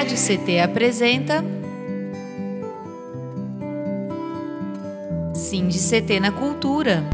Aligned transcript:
Rádio 0.00 0.16
CT 0.16 0.60
apresenta 0.60 1.44
Sim 5.34 5.68
de 5.68 5.78
CT 5.78 6.20
na 6.20 6.32
Cultura. 6.32 7.04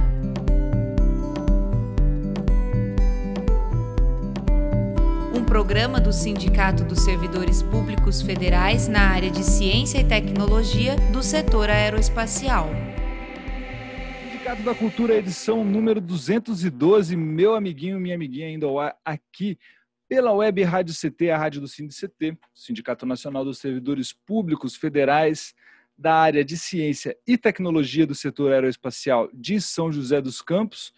Um 5.35 5.45
programa 5.45 5.99
do 5.99 6.13
Sindicato 6.13 6.85
dos 6.85 7.01
Servidores 7.01 7.61
Públicos 7.61 8.23
Federais 8.23 8.87
na 8.87 9.01
área 9.01 9.33
de 9.33 9.43
Ciência 9.43 9.99
e 9.99 10.05
Tecnologia 10.05 10.95
do 11.13 11.25
setor 11.25 11.69
aeroespacial. 11.69 12.71
Sindicato 14.23 14.63
da 14.63 14.77
Cultura, 14.77 15.17
edição 15.17 15.65
número 15.65 16.01
212. 16.01 17.17
Meu 17.17 17.57
amiguinho, 17.57 17.99
minha 17.99 18.15
amiguinha 18.15 18.47
ainda 18.47 18.69
aqui 19.05 19.59
pela 20.09 20.33
Web 20.33 20.63
Rádio 20.63 20.95
CT, 20.95 21.31
a 21.31 21.39
rádio 21.39 21.61
do 21.61 21.69
CT, 21.69 22.39
Sindicato 22.55 23.05
Nacional 23.05 23.45
dos 23.45 23.59
Servidores 23.59 24.13
Públicos 24.13 24.77
Federais 24.77 25.55
da 25.99 26.15
área 26.15 26.45
de 26.45 26.57
Ciência 26.57 27.17
e 27.27 27.39
Tecnologia 27.39 28.07
do 28.07 28.15
setor 28.15 28.53
aeroespacial 28.53 29.31
de 29.33 29.61
São 29.61 29.91
José 29.91 30.21
dos 30.21 30.43
Campos, 30.43 30.93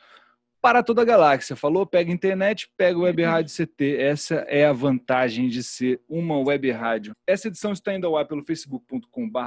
para 0.60 0.82
toda 0.82 1.02
a 1.02 1.04
galáxia. 1.04 1.54
Falou? 1.54 1.86
Pega 1.86 2.10
internet, 2.10 2.68
pega 2.76 2.98
Web. 2.98 3.22
Rádio 3.22 3.54
CT. 3.54 3.96
Essa 3.96 4.34
é 4.48 4.66
a 4.66 4.72
vantagem 4.72 5.48
de 5.48 5.62
ser 5.62 6.00
uma 6.08 6.36
web 6.38 6.70
rádio. 6.70 7.12
Essa 7.26 7.48
edição 7.48 7.72
está 7.72 7.94
indo 7.94 8.06
ao 8.06 8.16
ar 8.16 8.26
pelo 8.26 8.44
facebook.com.br 8.44 9.40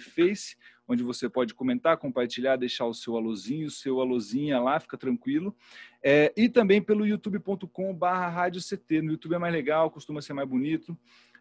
Face, 0.00 0.56
onde 0.86 1.02
você 1.02 1.28
pode 1.28 1.54
comentar, 1.54 1.96
compartilhar, 1.96 2.56
deixar 2.56 2.86
o 2.86 2.94
seu 2.94 3.16
alôzinho, 3.16 3.66
o 3.66 3.70
seu 3.70 4.00
alôzinha 4.00 4.60
lá, 4.60 4.78
fica 4.78 4.96
tranquilo. 4.96 5.56
É, 6.02 6.32
e 6.36 6.48
também 6.48 6.82
pelo 6.82 7.06
youtube.com.br. 7.06 9.02
No 9.02 9.12
YouTube 9.12 9.34
é 9.34 9.38
mais 9.38 9.52
legal, 9.52 9.90
costuma 9.90 10.20
ser 10.20 10.34
mais 10.34 10.48
bonito. 10.48 10.96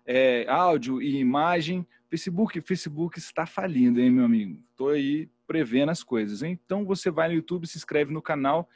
É, 0.06 0.46
áudio 0.48 1.02
e 1.02 1.18
imagem. 1.18 1.86
Facebook, 2.10 2.62
Facebook 2.62 3.18
está 3.18 3.46
falindo, 3.46 4.00
hein, 4.00 4.12
meu 4.12 4.26
amigo? 4.26 4.62
Estou 4.72 4.90
aí 4.90 5.30
prevendo 5.48 5.90
as 5.90 6.04
coisas. 6.04 6.44
Hein? 6.44 6.60
Então 6.64 6.86
você 6.86 7.10
vai 7.10 7.28
no 7.28 7.36
YouTube, 7.36 7.68
se 7.68 7.78
inscreve 7.78 8.14
no 8.14 8.22
canal 8.22 8.70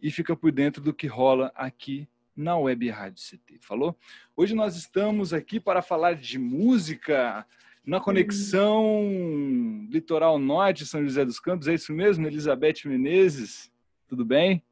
e 0.00 0.10
fica 0.10 0.36
por 0.36 0.50
dentro 0.52 0.82
do 0.82 0.92
que 0.92 1.06
rola 1.06 1.52
aqui 1.54 2.08
na 2.36 2.56
Web 2.56 2.88
Rádio 2.88 3.22
CT. 3.22 3.58
Falou? 3.60 3.96
Hoje 4.36 4.54
nós 4.54 4.76
estamos 4.76 5.32
aqui 5.32 5.60
para 5.60 5.82
falar 5.82 6.14
de 6.14 6.38
música 6.38 7.46
na 7.84 8.00
conexão 8.00 9.86
Litoral 9.90 10.38
Norte, 10.38 10.86
São 10.86 11.02
José 11.02 11.24
dos 11.24 11.40
Campos. 11.40 11.68
É 11.68 11.74
isso 11.74 11.92
mesmo, 11.92 12.26
Elizabeth 12.26 12.82
Menezes? 12.84 13.70
Tudo 14.06 14.24
bem? 14.24 14.62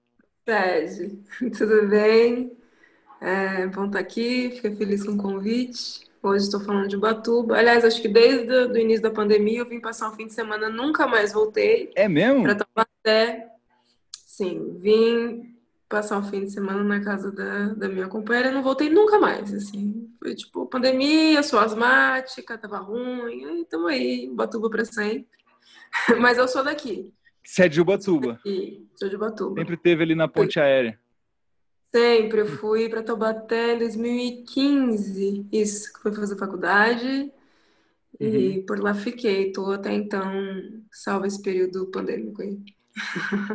Sérgio, 0.44 1.22
tudo 1.56 1.88
bem? 1.88 2.52
É 3.20 3.66
bom 3.66 3.86
estar 3.86 3.98
aqui, 3.98 4.50
fiquei 4.54 4.76
feliz 4.76 5.04
com 5.04 5.12
o 5.12 5.18
convite. 5.18 6.06
Hoje 6.22 6.44
estou 6.44 6.60
falando 6.60 6.88
de 6.88 6.96
Ubatuba. 6.96 7.56
Aliás, 7.56 7.84
acho 7.84 8.00
que 8.02 8.08
desde 8.08 8.52
o 8.52 8.76
início 8.76 9.02
da 9.02 9.10
pandemia 9.10 9.60
eu 9.60 9.66
vim 9.66 9.80
passar 9.80 10.10
um 10.10 10.14
fim 10.14 10.26
de 10.26 10.34
semana, 10.34 10.68
nunca 10.68 11.06
mais 11.06 11.32
voltei. 11.32 11.90
É 11.94 12.08
mesmo? 12.08 12.42
Para 12.42 12.56
Taubaté. 12.56 13.48
Sim, 14.12 14.78
vim 14.78 15.57
passar 15.88 16.18
um 16.18 16.22
fim 16.22 16.44
de 16.44 16.52
semana 16.52 16.84
na 16.84 17.00
casa 17.02 17.32
da, 17.32 17.68
da 17.74 17.88
minha 17.88 18.08
companheira 18.08 18.50
e 18.50 18.54
não 18.54 18.62
voltei 18.62 18.90
nunca 18.90 19.18
mais, 19.18 19.52
assim. 19.54 20.08
Foi 20.18 20.34
tipo, 20.34 20.66
pandemia, 20.66 21.42
sou 21.42 21.58
asmática, 21.58 22.58
tava 22.58 22.78
ruim, 22.78 23.44
aí 23.44 23.62
estamos 23.62 23.90
aí, 23.90 24.28
Ubatuba 24.30 24.68
para 24.68 24.84
sempre. 24.84 25.26
Mas 26.20 26.36
eu 26.36 26.46
sou 26.46 26.62
daqui. 26.62 27.12
Você 27.42 27.64
é 27.64 27.68
de 27.68 27.80
Ubatuba? 27.80 28.38
Sou 28.94 29.08
de 29.08 29.16
Ubatuba. 29.16 29.60
Sempre 29.60 29.76
teve 29.78 30.02
ali 30.02 30.14
na 30.14 30.28
ponte 30.28 30.60
aérea. 30.60 30.98
Sempre, 31.94 32.42
eu 32.42 32.46
fui 32.46 32.86
para 32.90 33.02
Taubaté 33.02 33.74
em 33.74 33.78
2015, 33.78 35.46
isso, 35.50 35.90
que 35.90 36.00
foi 36.00 36.12
fazer 36.12 36.36
faculdade, 36.36 37.32
uhum. 38.20 38.28
e 38.28 38.62
por 38.66 38.78
lá 38.78 38.92
fiquei, 38.92 39.50
tô 39.52 39.72
até 39.72 39.94
então, 39.94 40.30
salvo 40.92 41.24
esse 41.24 41.40
período 41.40 41.86
pandêmico 41.86 42.42
aí. 42.42 42.58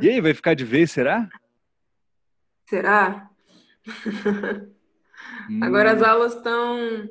E 0.01 0.09
aí, 0.09 0.19
vai 0.19 0.33
ficar 0.33 0.55
de 0.55 0.65
vez, 0.65 0.89
será? 0.89 1.29
Será? 2.73 3.29
hum. 5.47 5.59
Agora 5.61 5.91
as 5.91 6.01
aulas 6.01 6.33
estão 6.33 7.07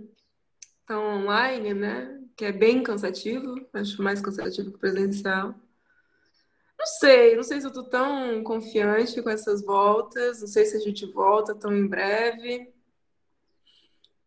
estão 0.81 1.21
online, 1.21 1.73
né? 1.73 2.21
Que 2.37 2.47
é 2.47 2.53
bem 2.53 2.83
cansativo, 2.83 3.65
acho 3.73 4.03
mais 4.03 4.21
cansativo 4.21 4.73
que 4.73 4.79
presencial. 4.81 5.55
Não 6.77 6.87
sei, 6.87 7.37
não 7.37 7.45
sei 7.45 7.61
se 7.61 7.67
eu 7.69 7.73
tô 7.73 7.85
tão 7.85 8.43
confiante 8.43 9.23
com 9.23 9.31
essas 9.31 9.65
voltas, 9.65 10.41
não 10.41 10.49
sei 10.49 10.65
se 10.65 10.77
a 10.77 10.81
gente 10.81 11.07
volta 11.07 11.55
tão 11.55 11.73
em 11.73 11.87
breve, 11.87 12.69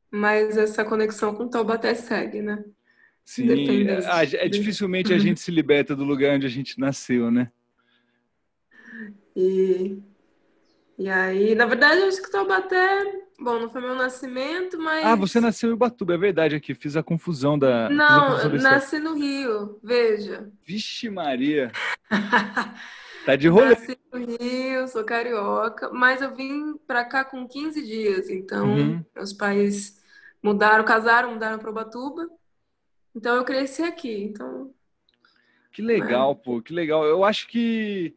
mas 0.09 0.57
essa 0.57 0.85
conexão 0.85 1.35
com 1.35 1.43
o 1.43 1.49
Taubaté 1.49 1.95
segue, 1.95 2.41
né? 2.41 2.63
Sim, 3.25 3.49
é, 3.89 4.45
é, 4.45 4.47
dificilmente 4.47 5.13
a 5.13 5.17
gente 5.17 5.41
se 5.41 5.51
liberta 5.51 5.97
do 5.97 6.05
lugar 6.05 6.37
onde 6.37 6.45
a 6.45 6.49
gente 6.49 6.79
nasceu, 6.79 7.29
né? 7.29 7.51
E, 9.35 10.01
e 10.97 11.09
aí, 11.09 11.55
na 11.55 11.65
verdade, 11.65 12.01
eu 12.01 12.07
acho 12.07 12.21
que 12.21 12.31
Taubaté 12.31 13.25
Bom, 13.37 13.59
não 13.59 13.69
foi 13.69 13.81
meu 13.81 13.95
nascimento, 13.95 14.79
mas. 14.79 15.05
Ah, 15.05 15.15
você 15.15 15.41
nasceu 15.41 15.69
em 15.69 15.73
Ubatuba, 15.73 16.13
é 16.13 16.17
verdade 16.17 16.55
aqui. 16.55 16.73
Fiz 16.73 16.95
a 16.95 17.03
confusão 17.03 17.59
da. 17.59 17.89
Não, 17.89 18.37
confusão 18.37 18.71
nasci 18.71 18.99
no 18.99 19.13
Rio, 19.13 19.77
veja. 19.83 20.49
Vixe, 20.63 21.09
Maria. 21.09 21.71
tá 23.25 23.35
de 23.35 23.49
rolê. 23.49 23.71
Nasci 23.71 23.97
no 24.11 24.19
Rio, 24.19 24.87
sou 24.87 25.03
carioca, 25.03 25.89
mas 25.91 26.21
eu 26.21 26.33
vim 26.33 26.77
pra 26.87 27.03
cá 27.03 27.25
com 27.25 27.45
15 27.45 27.85
dias. 27.85 28.29
Então, 28.29 28.67
uhum. 28.67 29.05
meus 29.13 29.33
pais 29.33 30.01
mudaram, 30.41 30.85
casaram, 30.85 31.33
mudaram 31.33 31.59
pra 31.59 31.71
Ubatuba. 31.71 32.29
Então, 33.13 33.35
eu 33.35 33.43
cresci 33.43 33.83
aqui. 33.83 34.23
Então. 34.23 34.73
Que 35.73 35.81
legal, 35.81 36.31
é. 36.31 36.35
pô, 36.35 36.61
que 36.61 36.71
legal. 36.71 37.03
Eu 37.03 37.25
acho 37.25 37.49
que 37.49 38.15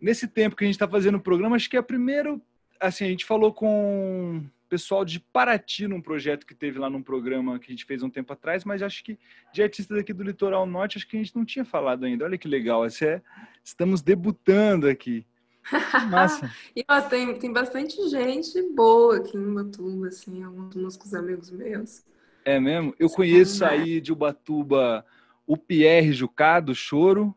nesse 0.00 0.28
tempo 0.28 0.56
que 0.56 0.64
a 0.64 0.66
gente 0.66 0.74
está 0.74 0.88
fazendo 0.88 1.16
o 1.16 1.20
programa, 1.20 1.56
acho 1.56 1.68
que 1.68 1.76
é 1.76 1.80
a 1.80 1.82
primeira 1.82 2.38
assim, 2.80 3.04
a 3.04 3.08
gente 3.08 3.24
falou 3.24 3.52
com 3.52 4.38
o 4.38 4.68
pessoal 4.68 5.04
de 5.04 5.20
Paraty 5.20 5.88
num 5.88 6.00
projeto 6.00 6.46
que 6.46 6.54
teve 6.54 6.78
lá 6.78 6.88
num 6.88 7.02
programa 7.02 7.58
que 7.58 7.66
a 7.66 7.70
gente 7.70 7.84
fez 7.84 8.02
um 8.02 8.10
tempo 8.10 8.32
atrás, 8.32 8.64
mas 8.64 8.82
acho 8.82 9.02
que 9.02 9.18
de 9.52 9.62
artistas 9.62 9.98
aqui 9.98 10.12
do 10.12 10.22
Litoral 10.22 10.66
Norte, 10.66 10.98
acho 10.98 11.08
que 11.08 11.16
a 11.16 11.22
gente 11.22 11.34
não 11.34 11.44
tinha 11.44 11.64
falado 11.64 12.04
ainda. 12.04 12.24
Olha 12.24 12.38
que 12.38 12.48
legal, 12.48 12.84
é, 12.84 13.22
estamos 13.64 14.02
debutando 14.02 14.88
aqui. 14.88 15.26
Massa. 16.10 16.50
e 16.74 16.82
ó, 16.88 17.00
tem, 17.00 17.38
tem 17.38 17.52
bastante 17.52 17.96
gente 18.08 18.62
boa 18.74 19.18
aqui 19.18 19.36
em 19.36 19.46
Ubatuba, 19.46 20.08
assim, 20.08 20.42
alguns 20.42 20.74
músicos 20.74 21.12
amigos 21.12 21.50
meus. 21.50 22.02
É 22.44 22.58
mesmo? 22.58 22.94
Eu 22.98 23.10
conheço 23.10 23.64
é. 23.64 23.68
aí 23.68 24.00
de 24.00 24.12
Ubatuba 24.12 25.04
o 25.46 25.56
Pierre 25.56 26.12
Jucá, 26.12 26.60
do 26.60 26.74
Choro, 26.74 27.34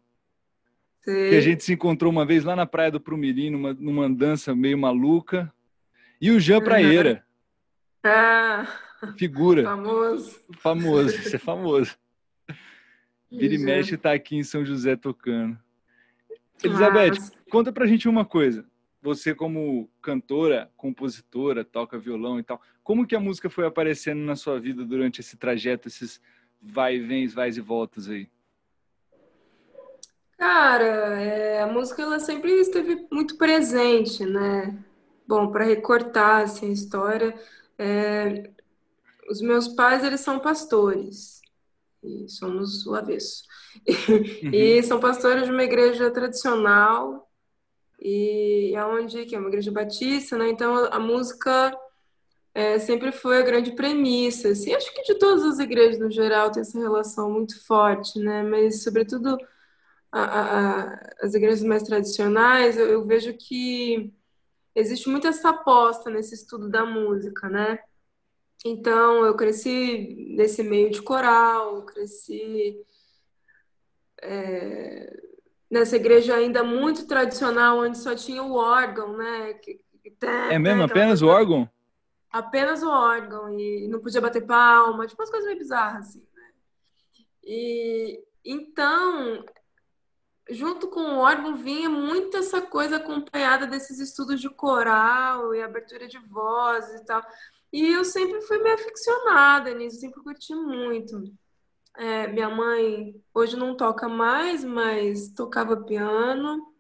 que 1.04 1.36
a 1.36 1.42
gente 1.42 1.64
se 1.64 1.74
encontrou 1.74 2.12
uma 2.12 2.26
vez 2.26 2.44
lá 2.44 2.56
na 2.56 2.66
Praia 2.66 2.92
do 2.92 3.00
Prumirim, 3.00 3.50
numa, 3.50 3.74
numa 3.74 4.10
dança 4.10 4.56
meio 4.56 4.78
maluca. 4.78 5.52
E 6.20 6.30
o 6.32 6.40
Jean 6.40 6.62
Praeira. 6.62 7.24
Ah, 8.04 8.66
Figura. 9.16 9.64
Famoso. 9.64 10.42
Famoso, 10.58 11.16
isso 11.20 11.36
é 11.36 11.40
famoso. 11.40 11.96
Vira 13.32 13.54
e 13.54 13.58
mexe 13.58 13.96
tá 13.96 14.12
aqui 14.12 14.36
em 14.36 14.44
São 14.44 14.66
José 14.66 14.96
tocando. 14.96 15.58
Elizabeth, 16.64 17.10
Mas... 17.12 17.32
conta 17.50 17.72
pra 17.72 17.86
gente 17.86 18.10
uma 18.10 18.26
coisa. 18.26 18.66
Você 19.02 19.34
como 19.34 19.90
cantora, 20.02 20.70
compositora, 20.76 21.64
toca 21.64 21.98
violão 21.98 22.40
e 22.40 22.44
tal, 22.44 22.62
como 22.84 23.06
que 23.06 23.16
a 23.16 23.20
música 23.20 23.50
foi 23.50 23.66
aparecendo 23.66 24.20
na 24.22 24.36
sua 24.36 24.60
vida 24.60 24.84
durante 24.84 25.22
esse 25.22 25.38
trajeto, 25.38 25.88
esses 25.88 26.22
vai 26.62 26.96
e 26.98 27.00
vens, 27.00 27.34
vais 27.34 27.58
e 27.58 27.62
voltas 27.62 28.10
aí? 28.10 28.28
Cara, 30.42 31.22
é, 31.22 31.62
a 31.62 31.68
música 31.68 32.02
ela 32.02 32.20
sempre 32.20 32.52
esteve 32.54 33.06
muito 33.12 33.38
presente, 33.38 34.26
né? 34.26 34.76
Bom, 35.28 35.52
para 35.52 35.64
recortar 35.64 36.42
assim, 36.42 36.72
a 36.72 36.74
história, 36.74 37.40
é, 37.78 38.50
os 39.30 39.40
meus 39.40 39.68
pais 39.68 40.04
eles 40.04 40.22
são 40.22 40.40
pastores 40.40 41.44
e 42.04 42.28
somos 42.28 42.88
o 42.88 42.96
avesso 42.96 43.44
uhum. 43.88 44.50
e 44.52 44.82
são 44.82 45.00
pastores 45.00 45.46
de 45.46 45.52
uma 45.52 45.62
igreja 45.64 46.10
tradicional 46.10 47.30
e 48.00 48.76
aonde 48.76 49.26
que 49.26 49.36
é 49.36 49.40
uma 49.40 49.50
igreja 49.50 49.72
batista, 49.72 50.40
né? 50.40 50.50
Então 50.50 50.74
a, 50.74 50.88
a 50.96 51.00
música 51.00 51.72
é, 52.56 52.80
sempre 52.80 53.12
foi 53.12 53.38
a 53.38 53.44
grande 53.44 53.74
premissa. 53.74 54.50
Assim, 54.50 54.74
acho 54.74 54.92
que 54.92 55.04
de 55.04 55.20
todas 55.20 55.44
as 55.44 55.60
igrejas 55.60 56.00
no 56.00 56.10
geral 56.10 56.52
tem 56.52 56.62
essa 56.62 56.80
relação 56.80 57.30
muito 57.30 57.64
forte, 57.64 58.18
né? 58.18 58.42
Mas 58.42 58.82
sobretudo 58.82 59.38
a, 60.12 60.22
a, 60.22 61.10
as 61.22 61.34
igrejas 61.34 61.64
mais 61.64 61.84
tradicionais, 61.84 62.78
eu, 62.78 62.88
eu, 62.88 63.06
vejo 63.06 63.34
que 63.34 64.14
existe 64.76 65.10
muito 65.10 65.28
essa 65.28 65.50
aposta 65.50 66.10
nesse 66.10 66.36
estudo 66.36 66.70
da 66.70 66.86
música, 66.86 67.50
né? 67.50 67.80
Então, 68.66 69.26
eu 69.26 69.36
cresci 69.36 70.34
nesse 70.36 70.62
meio 70.64 70.92
de 70.92 71.02
coral, 71.02 71.84
cresci 71.86 72.78
é, 74.22 75.18
nessa 75.70 75.96
igreja 75.96 76.36
ainda 76.36 76.64
muito 76.64 77.08
tradicional, 77.08 77.80
onde 77.80 77.98
só 77.98 78.16
tinha 78.16 78.44
o 78.44 78.54
órgão, 78.54 79.18
né? 79.18 79.54
Que, 79.56 79.80
que 80.04 80.12
tem, 80.12 80.30
é 80.30 80.60
mesmo? 80.60 80.84
Apenas 80.84 81.22
o 81.22 81.28
órgão? 81.28 81.70
apenas 82.32 82.82
o 82.82 82.90
órgão 82.90 83.60
e 83.60 83.88
não 83.90 84.00
podia 84.00 84.22
bater 84.22 84.46
palma, 84.46 85.06
tipo 85.06 85.22
umas 85.22 85.30
coisas 85.30 85.48
meio 85.48 85.60
bizarras, 85.60 86.08
assim, 86.08 86.26
né? 86.34 86.50
E 87.44 88.24
então, 88.44 89.44
junto 90.52 90.88
com 90.88 91.00
o 91.00 91.18
órgão 91.20 91.56
vinha 91.56 91.90
muito 91.90 92.38
essa 92.38 92.62
coisa 92.62 92.98
acompanhada 92.98 93.66
desses 93.66 94.00
estudos 94.00 94.40
de 94.40 94.50
coral 94.50 95.54
e 95.56 95.62
abertura 95.62 96.08
de 96.08 96.20
voz 96.20 96.88
e 96.96 97.06
tal. 97.06 97.24
E 97.72 97.94
eu 97.94 98.04
sempre 98.04 98.42
fui 98.42 98.58
meio 98.60 98.76
aficionada 98.76 99.74
nisso, 99.74 100.00
sempre 100.00 100.22
curti 100.22 100.54
muito. 100.54 101.24
É, 101.98 102.28
minha 102.28 102.50
mãe 102.50 103.16
hoje 103.34 103.56
não 103.56 103.76
toca 103.76 104.08
mais, 104.10 104.64
mas 104.64 105.30
tocava 105.30 105.78
piano. 105.78 106.74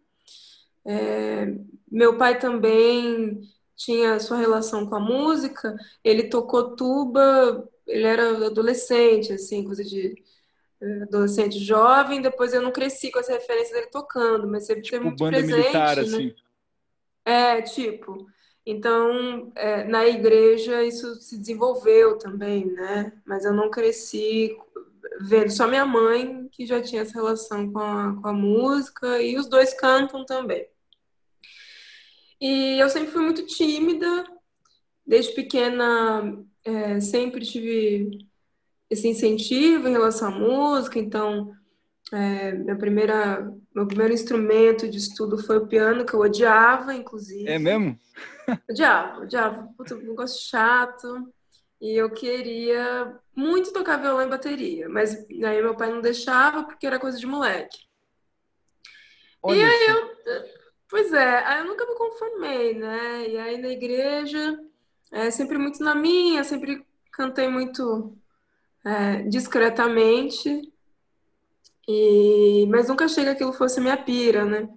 É, 0.85 1.56
meu 1.89 2.17
pai 2.17 2.39
também 2.39 3.41
tinha 3.75 4.19
sua 4.19 4.38
relação 4.38 4.85
com 4.88 4.95
a 4.95 5.00
música. 5.00 5.75
Ele 6.03 6.29
tocou 6.29 6.75
tuba, 6.75 7.67
ele 7.88 8.06
era 8.06 8.47
adolescente, 8.47 9.33
assim, 9.33 9.63
coisa 9.63 9.83
de 9.83 10.15
adolescente 11.04 11.60
jovem. 11.60 12.22
Depois 12.22 12.54
eu 12.54 12.62
não 12.62 12.72
cresci 12.72 13.12
com 13.12 13.19
essa 13.19 13.33
referência 13.33 13.74
dele 13.74 13.88
tocando, 13.88 14.48
mas 14.48 14.66
sempre 14.66 14.83
tipo, 14.83 14.98
teve 14.98 15.06
muito 15.06 15.19
banda 15.19 15.38
presente. 15.38 15.57
Militar, 15.57 15.95
né? 15.98 16.01
assim. 16.04 16.36
É, 17.25 17.62
tipo. 17.62 18.28
Então, 18.66 19.51
é, 19.56 19.83
na 19.86 20.06
igreja 20.06 20.83
isso 20.83 21.16
se 21.16 21.38
desenvolveu 21.38 22.18
também, 22.18 22.66
né? 22.66 23.12
Mas 23.25 23.44
eu 23.44 23.54
não 23.54 23.72
cresci 23.72 24.56
vendo 25.19 25.51
só 25.51 25.68
minha 25.68 25.86
mãe, 25.86 26.48
que 26.51 26.66
já 26.66 26.81
tinha 26.81 27.01
essa 27.01 27.13
relação 27.13 27.72
com 27.72 27.80
a, 27.80 28.16
com 28.22 28.27
a 28.27 28.34
música, 28.34 29.22
e 29.22 29.38
os 29.38 29.48
dois 29.48 29.74
cantam 29.74 30.25
também. 30.25 30.68
E 32.39 32.80
eu 32.80 32.89
sempre 32.89 33.12
fui 33.12 33.22
muito 33.24 33.45
tímida, 33.45 34.24
desde 35.06 35.34
pequena 35.34 36.44
é, 36.63 37.00
sempre 37.00 37.45
tive 37.45 38.27
esse 38.91 39.07
incentivo 39.07 39.88
em 39.88 39.93
relação 39.93 40.27
à 40.27 40.31
música, 40.31 40.99
então 40.99 41.49
é, 42.11 42.51
minha 42.51 42.77
primeira, 42.77 43.49
meu 43.73 43.88
primeiro 43.88 44.13
instrumento 44.13 44.85
de 44.89 44.97
estudo 44.97 45.41
foi 45.41 45.59
o 45.59 45.67
piano, 45.67 46.05
que 46.05 46.13
eu 46.13 46.19
odiava, 46.19 46.93
inclusive. 46.93 47.47
É 47.47 47.57
mesmo? 47.57 47.97
Odiava, 48.69 49.21
odiava. 49.21 49.69
Puta, 49.77 49.95
um 49.95 49.99
negócio 49.99 50.45
chato. 50.49 51.33
E 51.79 51.95
eu 51.95 52.11
queria 52.11 53.17
muito 53.33 53.71
tocar 53.71 53.95
violão 53.95 54.27
e 54.27 54.29
bateria, 54.29 54.89
mas 54.89 55.15
aí 55.15 55.61
meu 55.61 55.75
pai 55.75 55.89
não 55.89 56.01
deixava 56.01 56.63
porque 56.63 56.85
era 56.85 56.99
coisa 56.99 57.17
de 57.17 57.25
moleque. 57.25 57.77
Olha 59.41 59.57
e 59.57 59.63
aí 59.63 59.88
eu, 59.88 60.11
pois 60.88 61.11
é, 61.13 61.43
aí 61.45 61.61
eu 61.61 61.65
nunca 61.65 61.85
me 61.88 61.95
conformei, 61.95 62.75
né? 62.75 63.29
E 63.29 63.38
aí 63.38 63.57
na 63.57 63.69
igreja, 63.69 64.59
é, 65.11 65.31
sempre 65.31 65.57
muito 65.57 65.81
na 65.81 65.95
minha, 65.95 66.43
sempre 66.43 66.85
cantei 67.11 67.47
muito 67.47 68.15
é, 68.86 69.24
discretamente, 69.24 70.72
e, 71.88 72.66
mas 72.69 72.88
nunca 72.88 73.06
achei 73.06 73.24
que 73.24 73.30
aquilo 73.30 73.54
fosse 73.54 73.80
minha 73.81 73.98
pira, 73.98 74.45
né? 74.45 74.69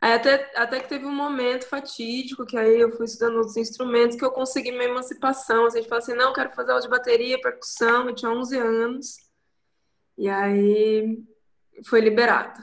Aí 0.00 0.12
até, 0.12 0.52
até 0.54 0.80
que 0.80 0.88
teve 0.88 1.06
um 1.06 1.14
momento 1.14 1.66
fatídico, 1.66 2.44
que 2.44 2.56
aí 2.56 2.80
eu 2.80 2.92
fui 2.92 3.06
estudando 3.06 3.36
outros 3.36 3.56
instrumentos, 3.56 4.16
que 4.16 4.24
eu 4.24 4.30
consegui 4.30 4.70
minha 4.70 4.84
emancipação. 4.84 5.66
Assim, 5.66 5.78
a 5.78 5.80
gente 5.80 5.88
falou 5.88 6.02
assim, 6.02 6.14
não, 6.14 6.32
quero 6.32 6.54
fazer 6.54 6.70
aula 6.70 6.82
de 6.82 6.88
bateria, 6.88 7.40
percussão, 7.40 8.08
eu 8.08 8.14
tinha 8.14 8.30
11 8.30 8.58
anos. 8.58 9.16
E 10.18 10.28
aí 10.28 11.18
foi 11.84 12.00
liberado. 12.00 12.60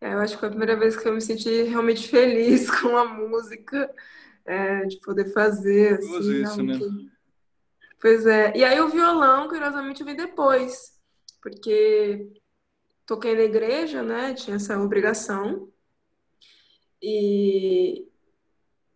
Eu 0.00 0.18
acho 0.18 0.34
que 0.34 0.40
foi 0.40 0.48
a 0.48 0.52
primeira 0.52 0.76
vez 0.76 0.96
que 0.96 1.08
eu 1.08 1.14
me 1.14 1.20
senti 1.20 1.62
realmente 1.62 2.08
feliz 2.08 2.70
com 2.80 2.96
a 2.96 3.06
música, 3.06 3.90
é, 4.44 4.82
de 4.82 5.00
poder 5.00 5.32
fazer. 5.32 5.94
Assim, 5.94 6.42
isso, 6.42 6.62
né? 6.62 6.78
Pois 8.04 8.26
é. 8.26 8.54
E 8.54 8.62
aí 8.62 8.78
o 8.82 8.90
violão, 8.90 9.48
curiosamente, 9.48 10.02
eu 10.02 10.06
vi 10.06 10.14
depois, 10.14 10.92
porque 11.42 12.28
toquei 13.06 13.34
na 13.34 13.44
igreja, 13.44 14.02
né? 14.02 14.34
Tinha 14.34 14.56
essa 14.56 14.78
obrigação. 14.78 15.70
E, 17.00 18.06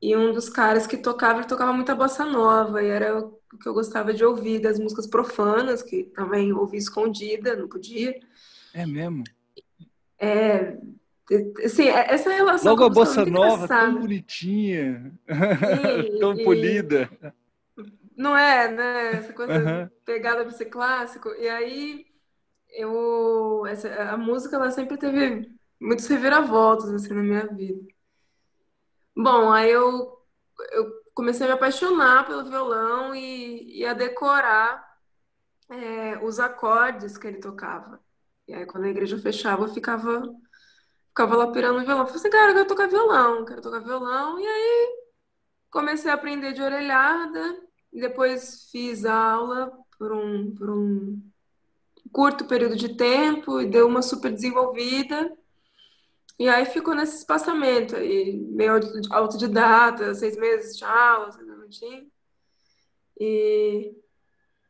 e 0.02 0.14
um 0.14 0.30
dos 0.30 0.50
caras 0.50 0.86
que 0.86 0.98
tocava, 0.98 1.38
ele 1.38 1.48
tocava 1.48 1.72
muita 1.72 1.94
bossa 1.94 2.26
nova, 2.26 2.82
e 2.82 2.88
era 2.88 3.18
o 3.18 3.40
que 3.58 3.66
eu 3.66 3.72
gostava 3.72 4.12
de 4.12 4.22
ouvir, 4.22 4.60
das 4.60 4.78
músicas 4.78 5.06
profanas, 5.06 5.82
que 5.82 6.02
também 6.14 6.52
ouvi 6.52 6.76
escondida, 6.76 7.56
não 7.56 7.66
podia. 7.66 8.14
É 8.74 8.84
mesmo? 8.84 9.24
É, 10.18 10.76
assim, 11.64 11.84
é, 11.88 12.12
essa 12.12 12.28
relação 12.28 12.72
Logo 12.72 12.84
a 12.84 12.90
bossa 12.90 13.24
nova, 13.24 13.66
tão 13.66 14.00
bonitinha, 14.00 15.14
Sim, 15.26 16.18
tão 16.20 16.34
e, 16.34 16.44
polida. 16.44 17.08
Não 18.18 18.36
é, 18.36 18.68
né? 18.68 19.12
Essa 19.12 19.32
coisa 19.32 19.54
uhum. 19.54 19.88
pegada 20.04 20.42
para 20.42 20.50
ser 20.52 20.64
clássico. 20.64 21.28
E 21.34 21.48
aí, 21.48 22.04
eu, 22.70 23.64
essa, 23.64 23.88
a 24.10 24.16
música, 24.16 24.56
ela 24.56 24.72
sempre 24.72 24.96
teve 24.98 25.48
muitos 25.80 26.08
reviravoltas, 26.08 26.92
assim, 26.92 27.14
na 27.14 27.22
minha 27.22 27.46
vida. 27.46 27.80
Bom, 29.16 29.52
aí 29.52 29.70
eu, 29.70 30.20
eu 30.72 30.92
comecei 31.14 31.46
a 31.46 31.50
me 31.50 31.54
apaixonar 31.54 32.26
pelo 32.26 32.44
violão 32.44 33.14
e, 33.14 33.78
e 33.78 33.86
a 33.86 33.94
decorar 33.94 34.84
é, 35.70 36.18
os 36.24 36.40
acordes 36.40 37.16
que 37.16 37.28
ele 37.28 37.38
tocava. 37.38 38.00
E 38.48 38.54
aí, 38.54 38.66
quando 38.66 38.84
a 38.84 38.88
igreja 38.88 39.16
fechava, 39.16 39.62
eu 39.64 39.68
ficava, 39.68 40.24
ficava 41.08 41.36
lá 41.36 41.52
pirando 41.52 41.78
no 41.78 41.84
violão. 41.84 42.00
Eu 42.00 42.06
falei 42.06 42.20
assim, 42.20 42.30
cara, 42.30 42.50
eu 42.50 42.54
quero 42.54 42.68
tocar 42.68 42.88
violão, 42.88 43.44
quero 43.44 43.62
tocar 43.62 43.78
violão. 43.78 44.40
E 44.40 44.46
aí, 44.46 45.06
comecei 45.70 46.10
a 46.10 46.14
aprender 46.14 46.52
de 46.52 46.62
orelhada. 46.62 47.67
E 47.92 48.00
depois 48.00 48.68
fiz 48.70 49.04
aula 49.04 49.72
por 49.98 50.12
um, 50.12 50.54
por 50.54 50.70
um 50.70 51.20
curto 52.12 52.46
período 52.46 52.76
de 52.76 52.94
tempo 52.96 53.60
e 53.60 53.66
deu 53.66 53.86
uma 53.86 54.02
super 54.02 54.32
desenvolvida. 54.32 55.36
E 56.38 56.48
aí 56.48 56.64
ficou 56.66 56.94
nesse 56.94 57.16
espaçamento 57.16 57.96
aí, 57.96 58.36
meio 58.36 58.72
autodidata, 59.10 60.14
seis 60.14 60.36
meses 60.36 60.76
de 60.76 60.84
aula, 60.84 61.32
seis 61.32 61.46
minutinhos. 61.46 62.06
E, 63.18 63.92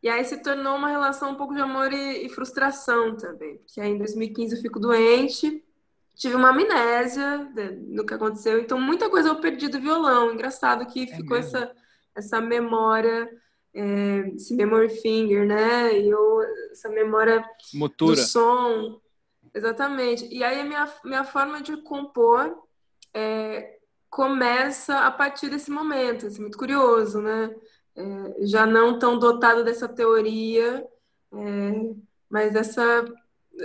e 0.02 0.08
aí 0.08 0.24
se 0.24 0.42
tornou 0.42 0.76
uma 0.76 0.88
relação 0.88 1.32
um 1.32 1.34
pouco 1.34 1.54
de 1.54 1.60
amor 1.60 1.92
e, 1.92 2.24
e 2.24 2.28
frustração 2.30 3.16
também. 3.16 3.58
Porque 3.58 3.80
aí 3.80 3.90
em 3.90 3.98
2015 3.98 4.56
eu 4.56 4.62
fico 4.62 4.80
doente, 4.80 5.62
tive 6.14 6.34
uma 6.34 6.50
amnésia 6.50 7.52
do 7.94 8.04
que 8.06 8.14
aconteceu, 8.14 8.58
então 8.58 8.80
muita 8.80 9.10
coisa 9.10 9.28
eu 9.28 9.40
perdi 9.40 9.68
do 9.68 9.80
violão. 9.80 10.32
Engraçado 10.32 10.86
que 10.86 11.02
é 11.02 11.16
ficou 11.16 11.36
essa, 11.36 11.70
essa 12.18 12.40
memória, 12.40 13.30
é, 13.72 14.32
esse 14.34 14.54
memory 14.54 14.88
finger, 14.88 15.46
né? 15.46 15.96
E 15.98 16.10
eu, 16.10 16.40
essa 16.72 16.88
memória 16.88 17.44
Motora. 17.72 18.16
do 18.16 18.20
som. 18.20 19.00
Exatamente. 19.54 20.26
E 20.26 20.42
aí 20.42 20.60
a 20.60 20.64
minha, 20.64 20.92
minha 21.04 21.24
forma 21.24 21.62
de 21.62 21.76
compor 21.78 22.58
é, 23.14 23.78
começa 24.10 25.06
a 25.06 25.10
partir 25.10 25.48
desse 25.48 25.70
momento, 25.70 26.26
assim, 26.26 26.40
muito 26.40 26.58
curioso, 26.58 27.20
né? 27.20 27.54
É, 27.96 28.46
já 28.46 28.66
não 28.66 28.98
tão 28.98 29.18
dotado 29.18 29.64
dessa 29.64 29.88
teoria, 29.88 30.84
é, 31.32 31.94
mas 32.28 32.52
dessa, 32.52 33.04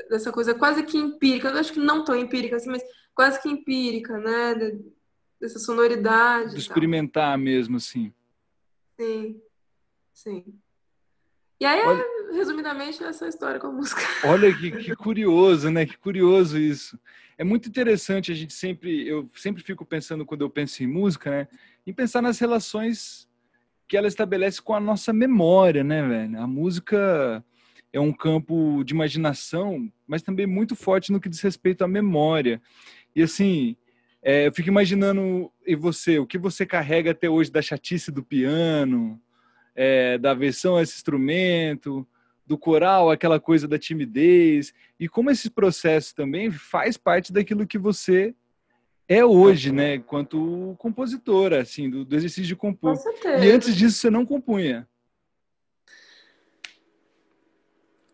dessa 0.10 0.32
coisa 0.32 0.54
quase 0.54 0.84
que 0.84 0.98
empírica, 0.98 1.50
eu 1.50 1.58
acho 1.58 1.74
que 1.74 1.80
não 1.80 2.04
tão 2.04 2.16
empírica 2.16 2.56
assim, 2.56 2.70
mas 2.70 2.84
quase 3.16 3.42
que 3.42 3.50
empírica, 3.50 4.18
né? 4.20 4.78
Dessa 5.40 5.60
sonoridade. 5.60 6.54
De 6.54 6.60
experimentar 6.60 7.38
mesmo, 7.38 7.78
assim. 7.78 8.14
Sim, 9.04 9.42
sim. 10.14 10.44
E 11.60 11.66
aí, 11.66 11.82
Olha... 11.86 12.06
resumidamente, 12.32 13.04
essa 13.04 13.28
história 13.28 13.60
com 13.60 13.68
a 13.68 13.72
música. 13.72 14.02
Olha 14.26 14.56
que, 14.56 14.72
que 14.72 14.96
curioso, 14.96 15.70
né? 15.70 15.86
Que 15.86 15.98
curioso 15.98 16.58
isso. 16.58 16.98
É 17.38 17.44
muito 17.44 17.68
interessante, 17.68 18.32
a 18.32 18.36
gente 18.36 18.54
sempre, 18.54 19.08
eu 19.08 19.30
sempre 19.36 19.62
fico 19.64 19.86
pensando 19.86 20.26
quando 20.26 20.42
eu 20.42 20.50
penso 20.50 20.84
em 20.84 20.88
música, 20.88 21.30
né? 21.30 21.48
Em 21.86 21.94
pensar 21.94 22.22
nas 22.22 22.40
relações 22.40 23.28
que 23.88 23.98
ela 23.98 24.08
estabelece 24.08 24.62
com 24.62 24.74
a 24.74 24.80
nossa 24.80 25.12
memória, 25.12 25.84
né, 25.84 26.08
velho? 26.08 26.40
A 26.40 26.48
música 26.48 27.44
é 27.92 28.00
um 28.00 28.14
campo 28.14 28.84
de 28.84 28.94
imaginação, 28.94 29.92
mas 30.08 30.22
também 30.22 30.48
muito 30.48 30.76
forte 30.76 31.12
no 31.12 31.20
que 31.20 31.30
diz 31.30 31.42
respeito 31.42 31.84
à 31.84 31.88
memória. 31.88 32.62
E 33.16 33.22
assim, 33.22 33.76
é, 34.24 34.48
eu 34.48 34.54
fico 34.54 34.70
imaginando 34.70 35.52
e 35.68 35.76
você, 35.76 36.18
o 36.18 36.26
que 36.26 36.38
você 36.38 36.66
carrega 36.66 37.12
até 37.12 37.30
hoje 37.30 37.52
da 37.52 37.62
chatice 37.62 38.10
do 38.10 38.24
piano, 38.24 39.20
é, 39.76 40.18
da 40.18 40.34
versão 40.34 40.78
a 40.78 40.82
esse 40.82 40.96
instrumento, 40.96 42.08
do 42.46 42.58
coral, 42.58 43.12
aquela 43.12 43.40
coisa 43.40 43.68
da 43.68 43.78
timidez, 43.78 44.74
e 45.00 45.10
como 45.10 45.30
esse 45.30 45.50
processo 45.50 46.16
também 46.16 46.52
faz 46.52 46.98
parte 46.98 47.34
daquilo 47.34 47.68
que 47.68 47.78
você 47.78 48.34
é 49.08 49.24
hoje, 49.26 49.72
né, 49.72 49.96
enquanto 49.96 50.76
compositora, 50.78 51.62
assim, 51.62 51.90
do, 51.90 52.06
do 52.06 52.16
exercício 52.16 52.46
de 52.46 52.56
compor. 52.56 52.96
E 53.42 53.52
antes 53.52 53.76
disso 53.76 53.98
você 53.98 54.10
não 54.10 54.26
compunha. 54.26 54.88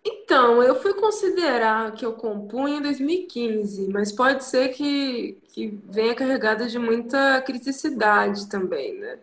Então, 0.05 0.63
eu 0.63 0.75
fui 0.75 0.93
considerar 0.93 1.91
que 1.93 2.05
eu 2.05 2.13
compunha 2.13 2.77
em 2.77 2.81
2015, 2.81 3.89
mas 3.89 4.11
pode 4.11 4.43
ser 4.43 4.69
que, 4.69 5.41
que 5.49 5.79
venha 5.89 6.15
carregada 6.15 6.67
de 6.67 6.79
muita 6.79 7.41
criticidade 7.41 8.47
também, 8.47 8.97
né? 8.99 9.19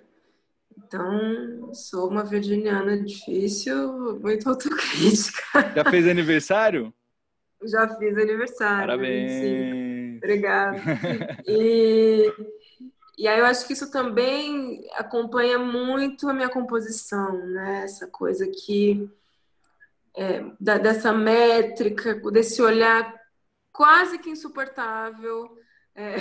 Então, 0.76 1.74
sou 1.74 2.08
uma 2.08 2.24
virginiana 2.24 2.96
difícil, 2.96 4.20
muito 4.20 4.48
autocrítica. 4.50 5.42
Já 5.74 5.84
fez 5.84 6.06
aniversário? 6.06 6.92
Já 7.64 7.88
fiz 7.96 8.16
aniversário. 8.16 8.86
Parabéns. 8.86 9.32
Sim. 9.32 10.16
Obrigada. 10.18 10.78
E, 11.48 12.32
e 13.16 13.28
aí 13.28 13.38
eu 13.38 13.46
acho 13.46 13.66
que 13.66 13.72
isso 13.72 13.90
também 13.90 14.84
acompanha 14.94 15.58
muito 15.58 16.28
a 16.28 16.34
minha 16.34 16.48
composição, 16.48 17.46
né? 17.46 17.84
Essa 17.84 18.06
coisa 18.06 18.46
que 18.46 19.08
é, 20.16 20.42
da, 20.58 20.78
dessa 20.78 21.12
métrica, 21.12 22.14
desse 22.30 22.62
olhar 22.62 23.14
quase 23.70 24.18
que 24.18 24.30
insuportável 24.30 25.56
é, 25.94 26.16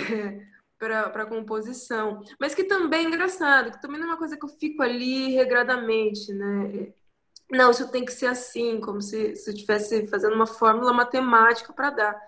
para 0.78 1.22
a 1.22 1.26
composição. 1.26 2.22
Mas 2.38 2.54
que 2.54 2.64
também 2.64 3.06
é 3.06 3.08
engraçado, 3.08 3.72
que 3.72 3.80
também 3.80 3.98
não 3.98 4.08
é 4.08 4.10
uma 4.10 4.18
coisa 4.18 4.36
que 4.36 4.44
eu 4.44 4.50
fico 4.50 4.82
ali 4.82 5.30
regradamente, 5.30 6.32
né? 6.34 6.92
Não, 7.50 7.70
isso 7.70 7.90
tem 7.90 8.04
que 8.04 8.12
ser 8.12 8.26
assim, 8.26 8.80
como 8.80 9.00
se, 9.00 9.36
se 9.36 9.50
eu 9.50 9.54
estivesse 9.54 10.06
fazendo 10.08 10.34
uma 10.34 10.46
fórmula 10.46 10.92
matemática 10.92 11.72
para 11.72 11.90
dar. 11.90 12.20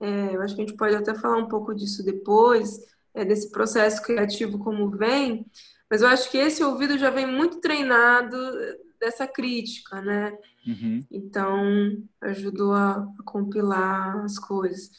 É, 0.00 0.34
eu 0.34 0.42
acho 0.42 0.56
que 0.56 0.62
a 0.62 0.66
gente 0.66 0.76
pode 0.76 0.96
até 0.96 1.14
falar 1.14 1.36
um 1.36 1.46
pouco 1.46 1.74
disso 1.74 2.02
depois, 2.02 2.80
é, 3.14 3.24
desse 3.24 3.50
processo 3.50 4.02
criativo 4.02 4.58
como 4.58 4.90
vem, 4.90 5.46
mas 5.92 6.00
eu 6.00 6.08
acho 6.08 6.30
que 6.30 6.38
esse 6.38 6.64
ouvido 6.64 6.96
já 6.96 7.10
vem 7.10 7.26
muito 7.26 7.60
treinado 7.60 8.34
dessa 8.98 9.26
crítica, 9.26 10.00
né? 10.00 10.38
Uhum. 10.66 11.06
Então, 11.10 12.02
ajudou 12.22 12.72
a, 12.72 12.92
a, 12.92 13.22
compilar 13.26 14.24
as 14.24 14.38
coisas. 14.38 14.90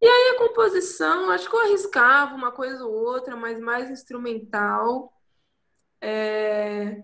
E 0.00 0.06
aí 0.06 0.36
a 0.36 0.38
composição, 0.38 1.28
acho 1.30 1.50
que 1.50 1.56
eu 1.56 1.60
arriscava 1.60 2.36
uma 2.36 2.52
coisa 2.52 2.84
ou 2.84 2.92
outra, 2.92 3.34
mas 3.34 3.58
mais 3.58 3.90
instrumental. 3.90 5.12
É... 6.00 7.02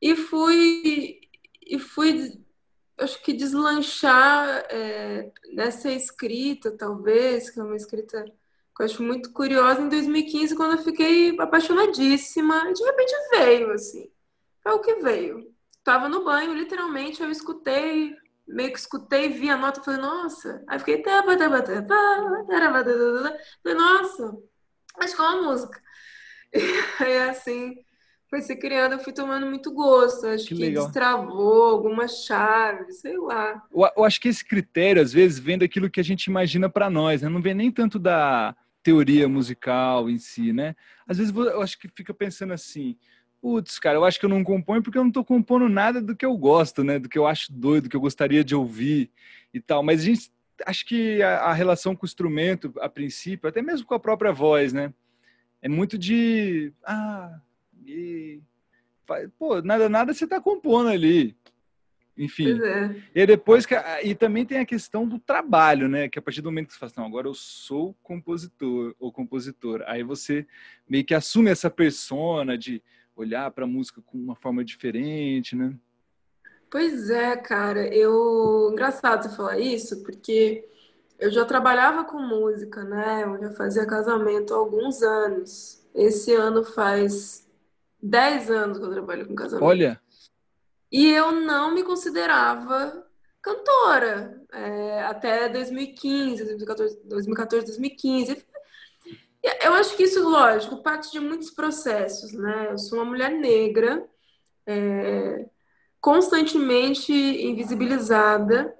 E 0.00 0.16
fui, 0.16 1.20
e 1.66 1.78
fui, 1.78 2.42
acho 2.96 3.22
que 3.22 3.34
deslanchar 3.34 4.64
é, 4.70 5.30
nessa 5.52 5.92
escrita, 5.92 6.70
talvez, 6.70 7.50
que 7.50 7.60
é 7.60 7.62
uma 7.62 7.76
escrita 7.76 8.24
que 8.78 8.82
eu 8.82 8.86
acho 8.86 9.02
muito 9.02 9.32
curiosa, 9.32 9.82
em 9.82 9.88
2015, 9.88 10.54
quando 10.54 10.78
eu 10.78 10.84
fiquei 10.84 11.34
apaixonadíssima, 11.38 12.70
e 12.70 12.72
de 12.72 12.84
repente 12.84 13.12
veio, 13.32 13.72
assim. 13.72 14.08
É 14.64 14.70
o 14.70 14.78
que 14.78 14.94
veio. 14.96 15.52
Tava 15.82 16.08
no 16.08 16.24
banho, 16.24 16.54
literalmente, 16.54 17.20
eu 17.20 17.30
escutei, 17.30 18.14
meio 18.46 18.72
que 18.72 18.78
escutei, 18.78 19.30
vi 19.30 19.50
a 19.50 19.56
nota 19.56 19.82
falei, 19.82 20.00
nossa. 20.00 20.62
Aí 20.68 20.78
fiquei. 20.78 21.02
Falei, 23.62 23.78
nossa, 23.78 24.36
mas 24.96 25.12
qual 25.14 25.38
a 25.38 25.42
música? 25.42 25.82
E 27.00 27.04
aí, 27.04 27.28
assim, 27.28 27.76
foi 28.30 28.40
se 28.40 28.56
criando, 28.56 28.92
eu 28.92 29.00
fui 29.00 29.12
tomando 29.12 29.44
muito 29.46 29.72
gosto. 29.72 30.26
Acho 30.26 30.46
que, 30.46 30.54
que 30.54 30.70
destravou 30.70 31.64
algumas 31.64 32.24
chaves, 32.24 33.00
sei 33.00 33.18
lá. 33.18 33.62
Eu, 33.70 33.88
eu, 33.96 34.04
acho 34.04 34.20
que 34.20 34.28
esse 34.28 34.44
critério, 34.44 35.02
às 35.02 35.12
vezes, 35.12 35.38
vem 35.38 35.58
daquilo 35.58 35.90
que 35.90 36.00
a 36.00 36.04
gente 36.04 36.24
imagina 36.24 36.70
para 36.70 36.88
nós, 36.88 37.22
né? 37.22 37.28
Não 37.28 37.42
vem 37.42 37.54
nem 37.54 37.70
tanto 37.70 37.98
da 37.98 38.56
teoria 38.82 39.28
musical 39.28 40.08
em 40.08 40.18
si, 40.18 40.52
né? 40.52 40.74
Às 41.06 41.18
vezes 41.18 41.34
eu 41.34 41.62
acho 41.62 41.78
que 41.78 41.88
fica 41.88 42.14
pensando 42.14 42.52
assim, 42.52 42.96
putz, 43.40 43.78
cara, 43.78 43.96
eu 43.98 44.04
acho 44.04 44.18
que 44.18 44.26
eu 44.26 44.30
não 44.30 44.44
componho 44.44 44.82
porque 44.82 44.98
eu 44.98 45.04
não 45.04 45.10
tô 45.10 45.24
compondo 45.24 45.68
nada 45.68 46.00
do 46.00 46.16
que 46.16 46.24
eu 46.24 46.36
gosto, 46.36 46.82
né? 46.82 46.98
Do 46.98 47.08
que 47.08 47.18
eu 47.18 47.26
acho 47.26 47.52
doido, 47.52 47.84
do 47.84 47.90
que 47.90 47.96
eu 47.96 48.00
gostaria 48.00 48.44
de 48.44 48.54
ouvir 48.54 49.10
e 49.52 49.60
tal. 49.60 49.82
Mas 49.82 50.00
a 50.00 50.04
gente 50.04 50.32
acho 50.66 50.86
que 50.86 51.22
a, 51.22 51.40
a 51.40 51.52
relação 51.52 51.94
com 51.94 52.04
o 52.04 52.08
instrumento, 52.08 52.72
a 52.80 52.88
princípio, 52.88 53.48
até 53.48 53.62
mesmo 53.62 53.86
com 53.86 53.94
a 53.94 54.00
própria 54.00 54.32
voz, 54.32 54.72
né? 54.72 54.92
É 55.60 55.68
muito 55.68 55.98
de 55.98 56.72
ah, 56.84 57.40
e 57.86 58.40
pô, 59.38 59.60
nada 59.62 59.88
nada 59.88 60.14
você 60.14 60.26
tá 60.26 60.40
compondo 60.40 60.88
ali. 60.88 61.36
Enfim. 62.18 62.60
É. 62.60 62.96
E 63.14 63.26
depois 63.26 63.64
que 63.64 63.74
e 64.02 64.14
também 64.14 64.44
tem 64.44 64.58
a 64.58 64.66
questão 64.66 65.06
do 65.06 65.20
trabalho, 65.20 65.88
né? 65.88 66.08
Que 66.08 66.18
a 66.18 66.22
partir 66.22 66.42
do 66.42 66.50
momento 66.50 66.66
que 66.66 66.72
você 66.72 66.78
fala, 66.80 66.90
assim, 66.90 67.00
não, 67.00 67.06
agora 67.06 67.28
eu 67.28 67.34
sou 67.34 67.94
compositor 68.02 68.94
ou 68.98 69.12
compositor, 69.12 69.84
aí 69.86 70.02
você 70.02 70.44
meio 70.88 71.04
que 71.04 71.14
assume 71.14 71.50
essa 71.50 71.70
persona 71.70 72.58
de 72.58 72.82
olhar 73.14 73.50
para 73.52 73.64
a 73.64 73.68
música 73.68 74.02
com 74.04 74.18
uma 74.18 74.34
forma 74.34 74.64
diferente, 74.64 75.54
né? 75.54 75.74
Pois 76.68 77.08
é, 77.08 77.36
cara. 77.36 77.86
Eu 77.94 78.70
engraçado 78.72 79.22
você 79.22 79.36
falar 79.36 79.58
isso, 79.58 80.02
porque 80.02 80.68
eu 81.18 81.30
já 81.30 81.44
trabalhava 81.44 82.04
com 82.04 82.20
música, 82.20 82.82
né? 82.84 83.22
Eu 83.24 83.38
já 83.40 83.50
fazia 83.52 83.86
casamento 83.86 84.52
há 84.52 84.56
alguns 84.56 85.02
anos. 85.02 85.86
Esse 85.94 86.34
ano 86.34 86.64
faz 86.64 87.48
10 88.02 88.50
anos 88.50 88.78
que 88.78 88.84
eu 88.84 88.90
trabalho 88.90 89.26
com 89.26 89.34
casamento. 89.34 89.64
Olha. 89.64 90.00
E 90.90 91.10
eu 91.10 91.32
não 91.32 91.74
me 91.74 91.82
considerava 91.82 93.06
cantora 93.42 94.42
é, 94.52 95.02
até 95.02 95.48
2015, 95.48 96.44
2014, 96.44 97.00
2014, 97.04 97.66
2015. 97.66 98.46
Eu 99.62 99.74
acho 99.74 99.96
que 99.96 100.02
isso, 100.02 100.28
lógico, 100.28 100.82
parte 100.82 101.12
de 101.12 101.20
muitos 101.20 101.50
processos, 101.50 102.32
né? 102.32 102.68
Eu 102.70 102.78
sou 102.78 102.98
uma 102.98 103.04
mulher 103.04 103.30
negra, 103.30 104.06
é, 104.66 105.46
constantemente 106.00 107.12
invisibilizada, 107.12 108.74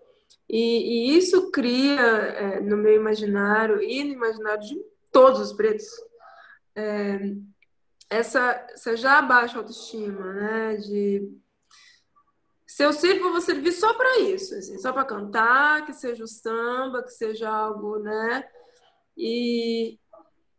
e, 0.48 1.12
e 1.12 1.16
isso 1.16 1.50
cria 1.50 2.00
é, 2.00 2.60
no 2.60 2.76
meu 2.76 2.94
imaginário 2.94 3.82
e 3.82 4.02
no 4.02 4.12
imaginário 4.12 4.62
de 4.62 4.80
todos 5.12 5.40
os 5.40 5.52
pretos 5.52 5.86
é, 6.74 7.34
essa, 8.08 8.66
essa 8.72 8.96
já 8.96 9.20
baixa 9.20 9.58
autoestima, 9.58 10.32
né? 10.32 10.76
De 10.76 11.28
se 12.68 12.84
eu 12.84 12.92
sirvo, 12.92 13.24
eu 13.24 13.32
vou 13.32 13.40
servir 13.40 13.72
só 13.72 13.94
para 13.94 14.20
isso, 14.20 14.54
assim, 14.54 14.78
só 14.78 14.92
para 14.92 15.02
cantar, 15.02 15.86
que 15.86 15.94
seja 15.94 16.22
o 16.22 16.28
samba, 16.28 17.02
que 17.02 17.10
seja 17.10 17.48
algo, 17.48 17.98
né? 17.98 18.44
E, 19.16 19.98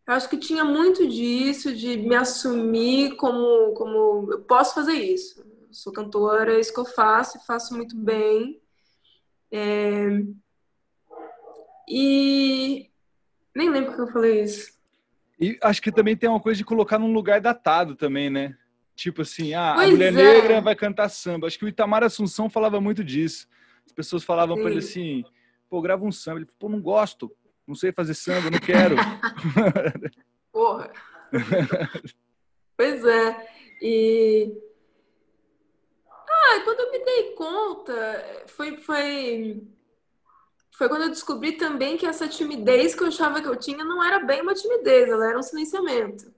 eu 0.07 0.13
acho 0.15 0.27
que 0.27 0.37
tinha 0.37 0.65
muito 0.65 1.07
disso, 1.07 1.71
de 1.71 1.97
me 1.97 2.15
assumir 2.15 3.15
como, 3.15 3.75
como 3.75 4.27
eu 4.31 4.41
posso 4.41 4.73
fazer 4.73 4.93
isso. 4.93 5.45
Sou 5.69 5.93
cantora, 5.93 6.55
é 6.55 6.59
isso 6.59 6.73
que 6.73 6.79
eu 6.79 6.85
faço 6.85 7.37
e 7.37 7.45
faço 7.45 7.75
muito 7.75 7.95
bem. 7.95 8.59
É... 9.51 10.07
E 11.87 12.89
nem 13.55 13.69
lembro 13.69 13.93
que 13.93 14.01
eu 14.01 14.07
falei 14.07 14.41
isso. 14.41 14.73
E 15.39 15.59
acho 15.61 15.79
que 15.79 15.91
também 15.91 16.17
tem 16.17 16.27
uma 16.27 16.41
coisa 16.41 16.57
de 16.57 16.65
colocar 16.65 16.97
num 16.97 17.13
lugar 17.13 17.39
datado 17.39 17.95
também, 17.95 18.31
né? 18.31 18.57
Tipo 18.99 19.21
assim, 19.21 19.53
ah, 19.53 19.75
a 19.75 19.87
mulher 19.87 20.11
é. 20.13 20.15
negra 20.15 20.61
vai 20.61 20.75
cantar 20.75 21.07
samba. 21.09 21.47
Acho 21.47 21.57
que 21.57 21.65
o 21.65 21.69
Itamar 21.69 22.03
Assunção 22.03 22.49
falava 22.49 22.81
muito 22.81 23.03
disso. 23.03 23.47
As 23.85 23.91
pessoas 23.91 24.23
falavam 24.23 24.57
para 24.57 24.69
ele 24.69 24.79
assim, 24.79 25.23
pô, 25.69 25.81
grava 25.81 26.03
um 26.03 26.11
samba. 26.11 26.39
Ele 26.39 26.45
falou, 26.45 26.57
pô, 26.59 26.69
não 26.69 26.81
gosto 26.81 27.31
não 27.69 27.75
sei 27.75 27.91
fazer 27.91 28.15
samba, 28.15 28.49
não 28.49 28.59
quero. 28.59 28.95
Porra. 30.51 30.91
pois 32.75 33.05
é. 33.05 33.47
E. 33.79 34.57
Ah, 36.27 36.61
quando 36.63 36.79
eu 36.79 36.91
me 36.91 37.05
dei 37.05 37.23
conta, 37.35 38.43
foi, 38.47 38.77
foi, 38.77 39.67
foi 40.71 40.89
quando 40.89 41.03
eu 41.03 41.09
descobri 41.09 41.51
também 41.53 41.95
que 41.95 42.07
essa 42.07 42.27
timidez 42.27 42.95
que 42.95 43.03
eu 43.03 43.07
achava 43.07 43.39
que 43.39 43.47
eu 43.47 43.55
tinha 43.55 43.85
não 43.85 44.03
era 44.03 44.25
bem 44.25 44.41
uma 44.41 44.55
timidez, 44.55 45.07
ela 45.07 45.29
era 45.29 45.37
um 45.37 45.43
silenciamento. 45.43 46.33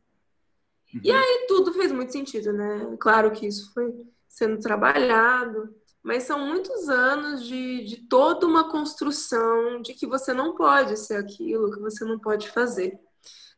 Uhum. 0.93 1.01
E 1.03 1.11
aí 1.11 1.45
tudo 1.47 1.73
fez 1.73 1.91
muito 1.91 2.11
sentido, 2.11 2.51
né? 2.53 2.95
Claro 2.99 3.31
que 3.31 3.47
isso 3.47 3.73
foi 3.73 3.93
sendo 4.27 4.59
trabalhado 4.59 5.73
mas 6.03 6.23
são 6.23 6.47
muitos 6.47 6.89
anos 6.89 7.45
de, 7.45 7.83
de 7.83 7.97
toda 8.07 8.47
uma 8.47 8.69
construção 8.69 9.81
de 9.81 9.93
que 9.93 10.07
você 10.07 10.33
não 10.33 10.55
pode 10.55 10.97
ser 10.97 11.15
aquilo, 11.15 11.71
que 11.71 11.79
você 11.79 12.03
não 12.03 12.17
pode 12.17 12.49
fazer. 12.49 12.99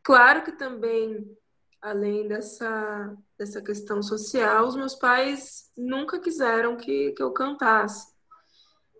Claro 0.03 0.43
que 0.43 0.51
também, 0.51 1.25
além 1.81 2.27
dessa, 2.27 3.15
dessa 3.37 3.61
questão 3.61 4.03
social, 4.03 4.67
os 4.67 4.75
meus 4.75 4.93
pais 4.93 5.71
nunca 5.77 6.19
quiseram 6.19 6.75
que, 6.75 7.13
que 7.13 7.23
eu 7.23 7.31
cantasse. 7.31 8.11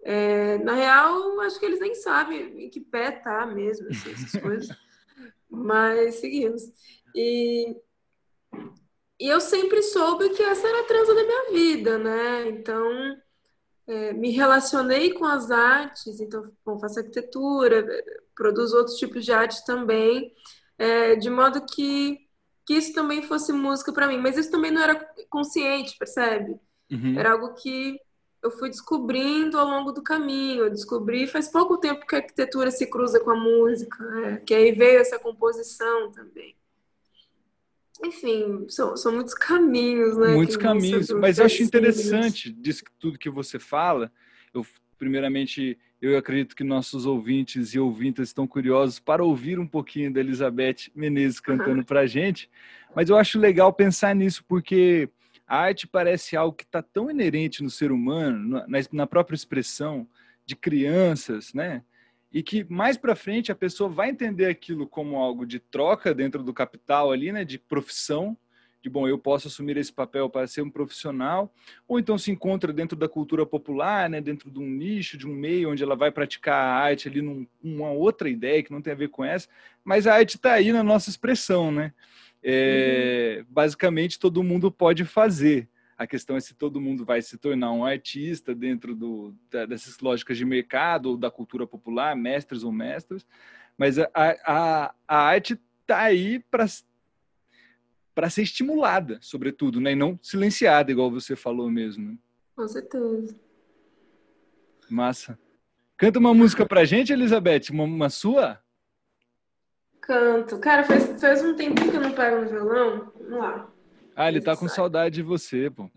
É, 0.06 0.58
na 0.60 0.74
real, 0.74 1.40
acho 1.42 1.60
que 1.60 1.66
eles 1.66 1.80
nem 1.80 1.96
sabem 1.96 2.66
em 2.66 2.70
que 2.70 2.80
pé 2.80 3.12
tá 3.12 3.46
mesmo, 3.46 3.90
assim, 3.90 4.12
essas 4.12 4.42
coisas. 4.42 4.70
Mas 5.50 6.16
seguimos. 6.16 6.64
E, 7.14 7.76
e 9.20 9.28
eu 9.28 9.40
sempre 9.40 9.82
soube 9.82 10.30
que 10.30 10.44
essa 10.44 10.68
era 10.68 10.82
a 10.82 10.84
transa 10.84 11.16
da 11.16 11.24
minha 11.24 11.52
vida, 11.52 11.98
né? 11.98 12.50
Então, 12.50 13.18
é, 13.88 14.14
me 14.14 14.32
relacionei 14.32 15.14
com 15.14 15.26
as 15.26 15.52
artes, 15.52 16.20
então 16.20 16.52
bom, 16.66 16.80
faço 16.80 17.00
arquitetura, 17.00 17.86
produzo 18.36 18.78
outros 18.78 18.98
tipos 18.98 19.24
de 19.24 19.32
arte 19.32 19.64
também, 19.66 20.34
é, 20.78 21.16
de 21.16 21.30
modo 21.30 21.66
que, 21.66 22.18
que 22.66 22.74
isso 22.74 22.94
também 22.94 23.22
fosse 23.22 23.54
música 23.54 23.94
para 23.94 24.08
mim. 24.08 24.18
Mas 24.18 24.38
isso 24.38 24.52
também 24.52 24.72
não 24.72 24.82
era 24.82 24.96
consciente, 25.30 25.98
percebe? 25.98 26.60
Uhum. 26.92 27.18
Era 27.18 27.32
algo 27.32 27.54
que 27.54 28.00
eu 28.42 28.52
fui 28.52 28.70
descobrindo 28.70 29.58
ao 29.58 29.68
longo 29.68 29.92
do 29.92 30.04
caminho. 30.04 30.66
Eu 30.66 30.70
descobri 30.70 31.28
faz 31.28 31.48
pouco 31.48 31.78
tempo 31.78 32.06
que 32.06 32.16
a 32.16 32.20
arquitetura 32.20 32.72
se 32.72 32.86
cruza 32.88 33.20
com 33.20 33.32
a 33.32 33.36
música, 33.36 34.04
né? 34.04 34.44
que 34.46 34.54
aí 34.54 34.72
veio 34.74 35.00
essa 35.00 35.18
composição 35.18 36.12
também. 36.12 36.56
Enfim, 38.04 38.66
são, 38.68 38.98
são 38.98 39.14
muitos 39.14 39.34
caminhos, 39.34 40.18
né? 40.18 40.34
Muitos 40.34 40.58
caminhos, 40.58 41.10
mas 41.12 41.40
eu 41.40 41.46
acho 41.46 41.64
interessante 41.64 42.52
disso 42.52 42.84
tudo 43.00 43.18
que 43.18 43.30
você 43.30 43.58
fala. 43.58 44.12
Eu, 44.54 44.66
primeiramente, 44.98 45.78
eu 46.02 46.18
acredito 46.18 46.56
que 46.56 46.64
nossos 46.64 47.06
ouvintes 47.06 47.74
e 47.74 47.80
ouvintas 47.80 48.28
estão 48.28 48.46
curiosos 48.46 49.00
para 49.00 49.24
ouvir 49.24 49.58
um 49.58 49.68
pouquinho 49.68 50.12
da 50.12 50.20
Elizabeth 50.20 50.92
Menezes 50.94 51.40
cantando 51.40 51.78
uhum. 51.78 51.84
para 51.84 52.02
a 52.02 52.06
gente, 52.06 52.50
mas 52.94 53.10
eu 53.10 53.16
acho 53.16 53.40
legal 53.40 53.72
pensar 53.72 54.14
nisso 54.14 54.44
porque 54.48 55.10
a 55.48 55.58
arte 55.58 55.88
parece 55.88 56.36
algo 56.36 56.56
que 56.56 56.64
está 56.64 56.82
tão 56.82 57.10
inerente 57.10 57.64
no 57.64 57.70
ser 57.70 57.92
humano, 57.92 58.64
na, 58.68 58.80
na 58.92 59.08
própria 59.08 59.36
expressão 59.36 60.08
de 60.46 60.56
crianças, 60.56 61.54
né? 61.54 61.84
E 62.34 62.42
que 62.42 62.66
mais 62.68 62.98
para 62.98 63.16
frente 63.16 63.52
a 63.52 63.56
pessoa 63.56 63.90
vai 63.90 64.10
entender 64.10 64.48
aquilo 64.48 64.88
como 64.88 65.18
algo 65.18 65.46
de 65.46 65.60
troca 65.60 66.14
dentro 66.14 66.42
do 66.42 66.54
capital 66.54 67.12
ali, 67.12 67.32
né, 67.32 67.46
de 67.46 67.60
profissão, 67.60 68.36
de 68.82 68.90
bom, 68.90 69.08
eu 69.08 69.18
posso 69.18 69.48
assumir 69.48 69.78
esse 69.78 69.94
papel 69.94 70.30
para 70.30 70.46
ser 70.46 70.62
um 70.62 70.70
profissional, 70.70 71.54
ou 71.88 71.98
então 71.98 72.18
se 72.18 72.32
encontra 72.32 72.74
dentro 72.74 72.98
da 72.98 73.08
cultura 73.08 73.46
popular, 73.46 74.10
né, 74.10 74.20
dentro 74.20 74.52
de 74.52 74.60
um 74.60 74.68
nicho, 74.68 75.18
de 75.18 75.26
um 75.26 75.34
meio 75.34 75.72
onde 75.72 75.82
ela 75.82 75.96
vai 75.96 76.12
praticar 76.12 76.56
a 76.56 76.74
arte 76.74 77.08
ali 77.08 77.22
numa 77.22 77.92
outra 77.92 78.28
ideia 78.28 78.62
que 78.62 78.74
não 78.74 78.82
tem 78.82 78.92
a 78.92 78.98
ver 78.98 79.08
com 79.08 79.24
essa, 79.24 79.48
mas 79.86 80.06
a 80.06 80.16
arte 80.16 80.36
está 80.36 80.54
aí 80.54 80.74
na 80.74 80.84
nossa 80.84 81.10
expressão, 81.10 81.72
né? 81.72 81.94
É, 82.44 83.38
uhum. 83.40 83.46
Basicamente 83.48 84.20
todo 84.20 84.44
mundo 84.44 84.70
pode 84.70 85.06
fazer. 85.06 85.70
A 85.98 86.08
questão 86.08 86.36
é 86.36 86.40
se 86.40 86.54
todo 86.54 86.82
mundo 86.82 87.06
vai 87.06 87.22
se 87.22 87.38
tornar 87.38 87.72
um 87.72 87.86
artista 87.86 88.54
dentro 88.54 88.96
do, 88.96 89.34
dessas 89.68 90.00
lógicas 90.00 90.38
de 90.38 90.46
mercado 90.46 91.12
ou 91.12 91.18
da 91.18 91.30
cultura 91.30 91.68
popular, 91.68 92.16
mestres 92.16 92.64
ou 92.64 92.72
mestras, 92.72 93.26
mas 93.78 94.00
a, 94.00 94.10
a, 94.14 94.96
a 95.08 95.18
arte 95.18 95.60
está 95.82 96.00
aí 96.00 96.40
para 96.40 96.66
para 98.16 98.30
ser 98.30 98.44
estimulada, 98.44 99.18
sobretudo, 99.22 99.82
né? 99.82 99.94
e 99.94 99.96
não 99.96 100.20
silenciada, 100.22 100.92
igual 100.92 101.10
você 101.10 101.36
falou 101.36 101.68
mesmo. 101.70 102.12
Né? 102.12 102.18
Com 102.56 102.68
certeza. 102.68 103.36
Massa. 104.88 105.40
Canta 105.98 106.20
uma 106.20 106.34
música 106.34 106.64
pra 106.64 106.86
gente, 106.86 107.12
Elizabeth, 107.12 107.72
uma, 107.72 107.84
uma 107.86 108.10
sua? 108.12 108.62
Canto. 110.00 110.60
Cara, 110.60 110.84
faz, 110.84 111.20
faz 111.20 111.44
um 111.44 111.56
tempinho 111.56 111.90
que 111.90 111.98
eu 111.98 112.02
não 112.02 112.12
pego 112.12 112.42
no 112.42 112.50
violão. 112.50 113.12
Vamos 113.16 113.40
lá. 113.40 113.73
Ah, 114.16 114.28
ele 114.30 114.42
tá 114.42 114.56
com 114.56 114.68
saudade 114.68 115.16
de 115.16 115.24
você, 115.24 115.72
pô. 115.72 115.90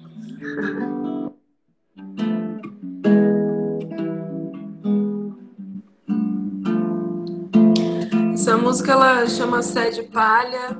Essa 8.33 8.57
música 8.57 8.93
ela 8.93 9.27
chama 9.29 9.63
Sede 9.63 10.05
Palha. 10.05 10.79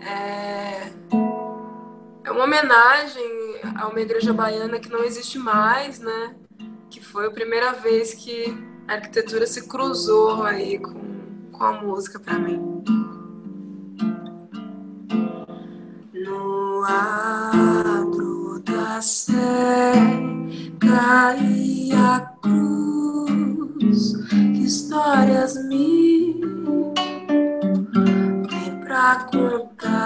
É... 0.00 0.92
é 2.24 2.30
uma 2.30 2.44
homenagem 2.44 3.60
a 3.74 3.88
uma 3.88 4.00
igreja 4.00 4.32
baiana 4.32 4.78
que 4.78 4.90
não 4.90 5.04
existe 5.04 5.38
mais, 5.38 6.00
né? 6.00 6.34
Que 6.90 7.02
foi 7.02 7.28
a 7.28 7.30
primeira 7.30 7.72
vez 7.72 8.12
que 8.12 8.46
a 8.86 8.94
arquitetura 8.94 9.46
se 9.46 9.66
cruzou 9.68 10.42
aí 10.42 10.78
com, 10.78 11.50
com 11.52 11.64
a 11.64 11.72
música 11.72 12.20
para 12.20 12.38
mim. 12.38 12.84
Quadro 16.86 18.60
da 18.60 19.00
sé 19.02 19.92
caía 20.78 22.14
a 22.14 22.20
cruz. 22.40 24.12
Que 24.28 24.64
histórias 24.64 25.56
me 25.64 26.40
tem 28.48 28.78
pra 28.84 29.26
contar? 29.32 29.96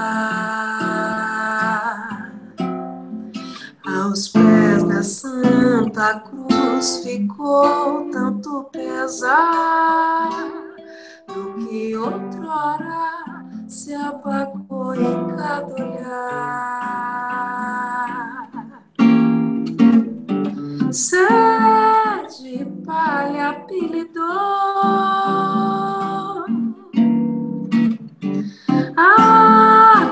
Aos 3.87 4.29
pés 4.29 4.83
da 4.85 5.03
Santa 5.03 6.21
Cruz 6.21 7.03
ficou 7.05 8.09
tanto 8.11 8.65
pesar 8.73 10.31
do 11.29 11.53
que 11.59 11.95
outrora 11.97 13.20
se 13.91 13.97
apagou 13.97 14.95
em 14.95 15.37
cada 15.37 15.67
olhar. 15.67 17.11
Sede 20.93 22.65
palha 22.87 23.49
apelidou 23.51 24.61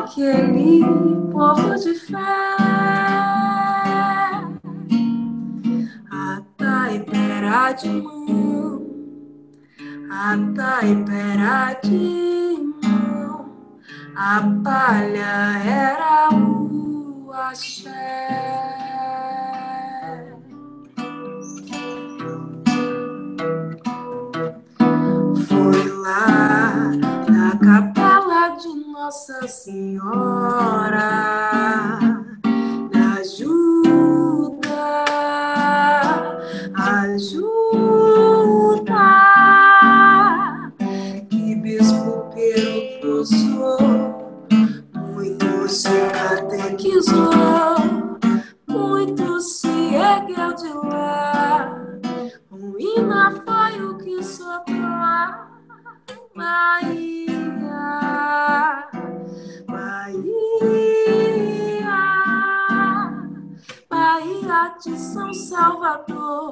aquele 0.03 0.85
povo 1.31 1.77
de 1.77 1.95
fé. 1.95 2.17
A 6.11 6.43
taipera 6.57 7.73
de 7.75 7.88
mão, 7.91 8.18
a 14.90 15.78
Ruína 52.99 53.31
foi 53.47 53.81
o 53.85 53.97
que 53.99 54.23
soprou 54.25 54.75
Bahia, 56.35 57.29
Bahia, 59.69 60.81
Bahia 63.89 64.75
de 64.83 64.99
São 64.99 65.33
Salvador, 65.33 66.51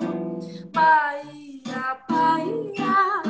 Bahia, 0.72 1.98
Bahia. 2.08 3.22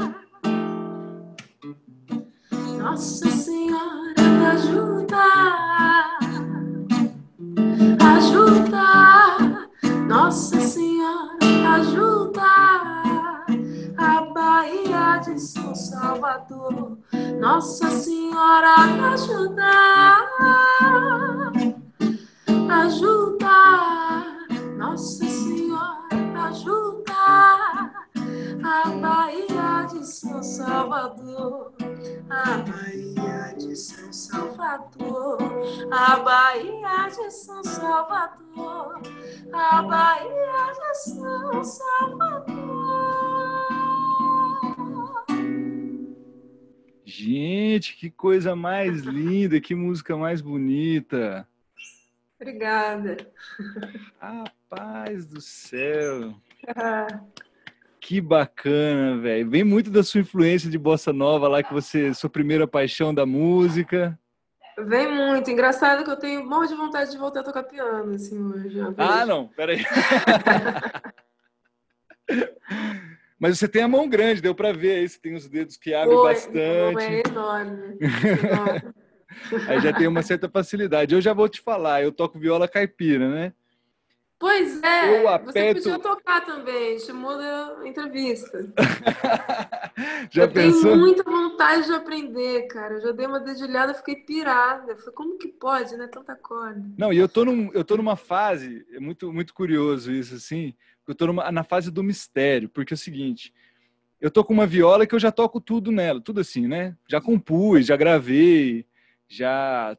Nossa 2.79 3.31
Senhora 3.31 4.15
ajuda 4.53 5.25
ajuda, 7.99 8.87
Nossa 10.07 10.61
Senhora, 10.61 11.39
ajuda 11.77 12.56
Bahia 14.67 15.19
de 15.19 15.39
São 15.39 15.73
Salvador, 15.77 16.99
Nossa 17.39 17.89
Senhora, 17.89 18.75
ajuda, 19.13 19.71
ajuda, 22.69 23.47
Nossa 24.77 25.25
Senhora, 25.25 26.49
ajuda 26.49 27.15
a 28.65 28.91
Bahia 29.01 29.87
de 29.89 30.05
São 30.05 30.43
Salvador, 30.43 31.73
a 32.29 32.59
Bahia 32.59 33.55
de 33.57 33.77
São 33.77 34.13
Salvador, 34.13 35.39
a 35.93 36.17
Bahia 36.17 37.09
de 37.09 37.31
São 37.31 37.63
Salvador, 37.63 39.01
a 39.53 39.83
Bahia 39.83 40.73
de 40.75 40.95
São 40.97 41.63
Salvador. 41.63 42.76
Gente, 47.09 47.97
que 47.97 48.11
coisa 48.11 48.57
mais 48.57 49.03
linda, 49.03 49.61
que 49.61 49.77
música 49.77 50.17
mais 50.17 50.41
bonita. 50.41 51.47
Obrigada. 52.35 53.17
Rapaz 54.21 55.25
do 55.25 55.41
céu. 55.41 56.35
Que 57.99 58.21
bacana, 58.21 59.21
velho. 59.21 59.51
Vem 59.51 59.65
muito 59.65 59.91
da 59.91 60.05
sua 60.05 60.21
influência 60.21 60.71
de 60.71 60.79
bossa 60.79 61.13
nova 61.13 61.49
lá 61.49 61.61
que 61.61 61.75
você, 61.75 62.15
sua 62.15 62.31
primeira 62.31 62.65
paixão 62.65 63.13
da 63.13 63.27
música. 63.27 64.17
Vem 64.79 65.13
muito. 65.13 65.51
Engraçado 65.51 66.05
que 66.05 66.11
eu 66.11 66.17
tenho 66.17 66.49
monte 66.49 66.69
de 66.69 66.77
vontade 66.77 67.11
de 67.11 67.19
voltar 67.19 67.41
a 67.41 67.43
tocar 67.43 67.65
piano, 67.65 68.15
assim, 68.15 68.41
hoje. 68.41 68.79
Ah, 68.97 69.27
não, 69.27 69.49
peraí. 69.49 69.85
Mas 73.39 73.59
você 73.59 73.69
tem 73.69 73.83
a 73.83 73.89
mão 73.89 74.09
grande, 74.09 74.41
deu 74.41 74.55
para 74.55 74.73
ver 74.73 74.97
aí, 74.97 75.09
você 75.09 75.19
tem 75.19 75.35
os 75.35 75.49
dedos 75.49 75.77
que 75.77 75.93
abrem 75.93 76.17
Pô, 76.17 76.23
bastante. 76.25 77.05
É 77.05 77.23
enorme. 77.29 77.99
enorme. 78.01 78.95
Aí 79.69 79.81
já 79.81 79.93
tem 79.93 80.07
uma 80.07 80.23
certa 80.23 80.49
facilidade. 80.49 81.15
Eu 81.15 81.21
já 81.21 81.35
vou 81.35 81.49
te 81.49 81.61
falar, 81.61 82.03
eu 82.03 82.13
toco 82.13 82.39
viola 82.39 82.67
caipira, 82.67 83.29
né? 83.29 83.53
Pois 84.39 84.83
é, 84.83 85.23
eu 85.23 85.29
aperto... 85.29 85.81
você 85.81 85.91
podia 85.91 85.99
tocar 85.99 86.45
também, 86.45 86.99
chamou 86.99 87.39
da 87.39 87.81
entrevista. 87.87 88.71
já 90.31 90.43
eu 90.43 90.51
pensou? 90.51 90.83
tenho 90.83 90.97
muita 90.99 91.23
vontade 91.23 91.87
de 91.87 91.93
aprender, 91.95 92.67
cara. 92.67 92.95
Eu 92.95 93.01
já 93.01 93.13
dei 93.13 93.27
uma 93.27 93.41
dedilhada, 93.41 93.95
fiquei 93.95 94.17
pirada. 94.17 94.95
Falei, 94.97 95.15
como 95.15 95.39
que 95.39 95.49
pode, 95.49 95.97
né? 95.97 96.07
Tanta 96.07 96.37
corda. 96.37 96.85
Não, 96.99 97.11
e 97.15 97.17
eu 97.17 97.29
tô, 97.29 97.47
num, 97.47 97.71
eu 97.73 97.83
tô 97.83 97.97
numa 97.97 98.15
fase, 98.15 98.87
é 98.93 99.01
muito, 99.01 99.33
muito 99.33 99.55
curioso 99.55 100.13
isso, 100.13 100.35
assim, 100.35 100.75
eu 101.07 101.15
tô 101.15 101.27
numa, 101.27 101.51
na 101.53 101.63
fase 101.63 101.91
do 101.91 102.03
mistério, 102.03 102.69
porque 102.69 102.93
é 102.93 102.97
o 102.97 102.99
seguinte, 102.99 103.53
eu 104.21 104.31
tô 104.31 104.45
com 104.45 104.53
uma 104.53 104.67
viola 104.67 105.07
que 105.07 105.15
eu 105.15 105.19
já 105.19 105.31
toco 105.31 105.61
tudo 105.61 105.93
nela, 105.93 106.21
tudo 106.21 106.41
assim, 106.41 106.67
né? 106.67 106.97
Já 107.09 107.21
compus, 107.21 107.87
já 107.87 107.97
gravei, 107.97 108.87
já 109.29 109.97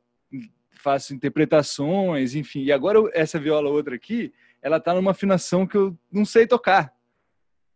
faço 0.71 1.13
interpretações, 1.13 2.35
enfim. 2.35 2.63
E 2.63 2.71
agora 2.71 2.99
essa 3.13 3.39
viola 3.39 3.69
outra 3.69 3.95
aqui, 3.95 4.33
ela 4.61 4.79
tá 4.79 4.93
numa 4.93 5.11
afinação 5.11 5.67
que 5.67 5.77
eu 5.77 5.97
não 6.11 6.25
sei 6.25 6.47
tocar. 6.47 6.93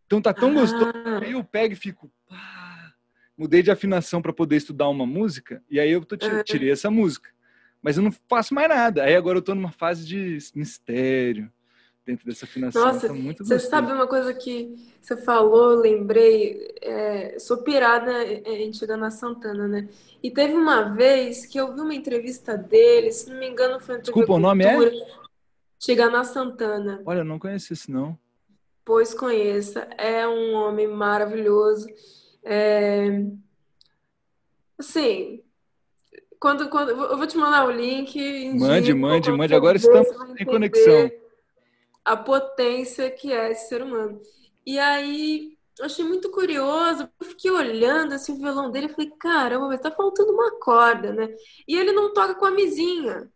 Então 0.05 0.21
tá 0.21 0.33
tão 0.33 0.49
ah. 0.49 0.53
gostoso. 0.53 0.93
Aí 1.21 1.31
eu 1.31 1.43
pego 1.43 1.73
e 1.73 1.77
fico. 1.77 2.11
Pá, 2.27 2.93
mudei 3.37 3.61
de 3.61 3.71
afinação 3.71 4.21
para 4.21 4.33
poder 4.33 4.57
estudar 4.57 4.89
uma 4.89 5.05
música, 5.05 5.63
e 5.69 5.79
aí 5.79 5.91
eu 5.91 6.03
tô, 6.03 6.17
tirei 6.43 6.71
essa 6.71 6.91
música. 6.91 7.29
Mas 7.81 7.97
eu 7.97 8.03
não 8.03 8.11
faço 8.29 8.53
mais 8.53 8.69
nada. 8.69 9.03
Aí 9.03 9.15
agora 9.15 9.37
eu 9.37 9.41
tô 9.41 9.55
numa 9.55 9.71
fase 9.71 10.05
de 10.05 10.37
mistério 10.53 11.51
dentro 12.05 12.25
dessa 12.25 12.45
afinação. 12.45 12.83
Nossa, 12.83 13.07
tá 13.07 13.13
você 13.43 13.59
sabe 13.59 13.91
uma 13.91 14.07
coisa 14.07 14.33
que 14.33 14.75
você 15.01 15.15
falou, 15.15 15.75
lembrei, 15.75 16.75
é, 16.81 17.37
sou 17.39 17.57
pirada 17.57 18.23
em 18.23 18.71
Tigana 18.71 19.11
Santana, 19.11 19.67
né? 19.67 19.87
E 20.21 20.31
teve 20.31 20.53
uma 20.53 20.83
vez 20.83 21.45
que 21.45 21.59
eu 21.59 21.73
vi 21.73 21.81
uma 21.81 21.95
entrevista 21.95 22.57
dele, 22.57 23.11
se 23.11 23.29
não 23.29 23.39
me 23.39 23.47
engano 23.47 23.79
foi 23.79 23.95
uma 23.95 24.01
Desculpa, 24.01 24.33
o 24.33 24.39
nome 24.39 24.65
é? 24.65 24.91
Tigana 25.79 26.23
Santana. 26.23 27.01
Olha, 27.05 27.19
eu 27.19 27.25
não 27.25 27.39
conheci 27.39 27.73
esse 27.73 27.91
não. 27.91 28.17
Pois 28.83 29.13
conheça, 29.13 29.87
é 29.97 30.27
um 30.27 30.53
homem 30.53 30.87
maravilhoso. 30.87 31.87
É... 32.43 33.23
Assim, 34.77 35.43
quando, 36.39 36.69
quando 36.69 36.89
eu 36.89 37.17
vou 37.17 37.27
te 37.27 37.37
mandar 37.37 37.67
o 37.67 37.71
link. 37.71 38.17
Mande, 38.55 38.93
mande, 38.95 39.31
mande. 39.31 39.53
Agora 39.53 39.77
estamos 39.77 40.07
em 40.39 40.45
conexão 40.45 41.20
a 42.03 42.17
potência 42.17 43.09
que 43.09 43.31
é 43.31 43.51
esse 43.51 43.69
ser 43.69 43.81
humano. 43.81 44.21
E 44.65 44.77
aí, 44.77 45.57
eu 45.79 45.85
achei 45.85 46.05
muito 46.05 46.29
curioso, 46.29 47.09
eu 47.19 47.25
fiquei 47.25 47.49
olhando 47.49 48.13
assim, 48.13 48.33
o 48.33 48.37
violão 48.37 48.71
dele 48.71 48.87
e 48.87 48.89
falei, 48.89 49.11
caramba, 49.19 49.67
mas 49.67 49.81
tá 49.81 49.91
faltando 49.91 50.31
uma 50.31 50.51
corda, 50.59 51.13
né? 51.13 51.33
E 51.67 51.77
ele 51.77 51.91
não 51.91 52.13
toca 52.13 52.35
com 52.35 52.45
a 52.45 52.51
mizinha. 52.51 53.31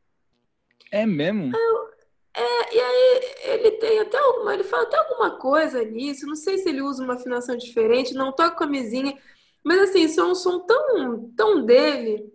É 0.92 1.06
mesmo? 1.06 1.56
Eu, 1.56 1.90
é, 2.36 2.76
e 2.76 2.80
aí 2.80 3.22
ele 3.44 3.72
tem 3.72 4.00
até 4.00 4.18
alguma, 4.18 4.54
ele 4.54 4.64
fala 4.64 4.84
até 4.84 4.98
alguma 4.98 5.38
coisa 5.38 5.84
nisso, 5.84 6.28
não 6.28 6.36
sei 6.36 6.58
se 6.58 6.68
ele 6.68 6.82
usa 6.82 7.04
uma 7.04 7.14
afinação 7.14 7.56
diferente, 7.56 8.14
não 8.14 8.32
toca 8.32 8.58
com 8.58 8.64
a 8.66 8.68
mizinha, 8.68 9.18
mas 9.64 9.80
assim, 9.80 10.04
isso 10.04 10.20
é 10.20 10.24
um 10.26 10.36
som 10.36 10.60
tão, 10.60 11.32
tão 11.36 11.66
dele, 11.66 12.30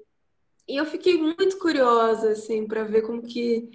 e 0.66 0.76
eu 0.76 0.86
fiquei 0.86 1.20
muito 1.20 1.58
curiosa, 1.58 2.30
assim, 2.30 2.66
para 2.66 2.84
ver 2.84 3.02
como 3.02 3.22
que 3.22 3.70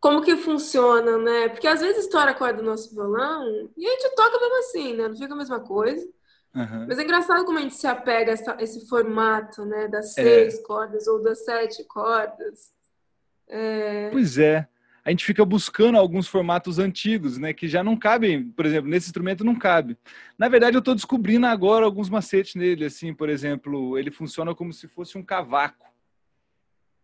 como 0.00 0.22
que 0.22 0.34
funciona, 0.36 1.18
né? 1.18 1.48
Porque 1.50 1.68
às 1.68 1.80
vezes 1.80 2.04
estoura 2.04 2.30
a 2.30 2.34
corda 2.34 2.62
do 2.62 2.64
nosso 2.64 2.94
violão 2.94 3.68
e 3.76 3.86
a 3.86 3.90
gente 3.90 4.14
toca 4.14 4.40
mesmo 4.40 4.58
assim, 4.58 4.94
né? 4.94 5.08
Não 5.08 5.16
fica 5.16 5.34
a 5.34 5.36
mesma 5.36 5.60
coisa. 5.60 6.08
Uhum. 6.54 6.86
Mas 6.88 6.98
é 6.98 7.04
engraçado 7.04 7.44
como 7.44 7.58
a 7.58 7.62
gente 7.62 7.76
se 7.76 7.86
apega 7.86 8.32
a 8.32 8.34
essa, 8.34 8.56
esse 8.58 8.88
formato, 8.88 9.64
né? 9.64 9.86
Das 9.88 10.16
é. 10.18 10.22
seis 10.22 10.58
é. 10.58 10.62
cordas 10.62 11.06
ou 11.06 11.22
das 11.22 11.44
sete 11.44 11.84
cordas. 11.84 12.72
É... 13.46 14.08
Pois 14.10 14.38
é. 14.38 14.66
A 15.04 15.10
gente 15.10 15.24
fica 15.24 15.44
buscando 15.44 15.96
alguns 15.96 16.26
formatos 16.26 16.78
antigos, 16.78 17.38
né? 17.38 17.52
Que 17.52 17.68
já 17.68 17.82
não 17.84 17.96
cabem, 17.96 18.50
por 18.50 18.66
exemplo, 18.66 18.90
nesse 18.90 19.06
instrumento 19.06 19.44
não 19.44 19.54
cabe. 19.54 19.98
Na 20.38 20.48
verdade, 20.48 20.76
eu 20.76 20.80
estou 20.80 20.94
descobrindo 20.94 21.46
agora 21.46 21.84
alguns 21.84 22.08
macetes 22.08 22.54
nele, 22.54 22.84
assim, 22.84 23.14
por 23.14 23.28
exemplo, 23.28 23.98
ele 23.98 24.10
funciona 24.10 24.54
como 24.54 24.72
se 24.72 24.88
fosse 24.88 25.16
um 25.16 25.22
cavaco. 25.22 25.89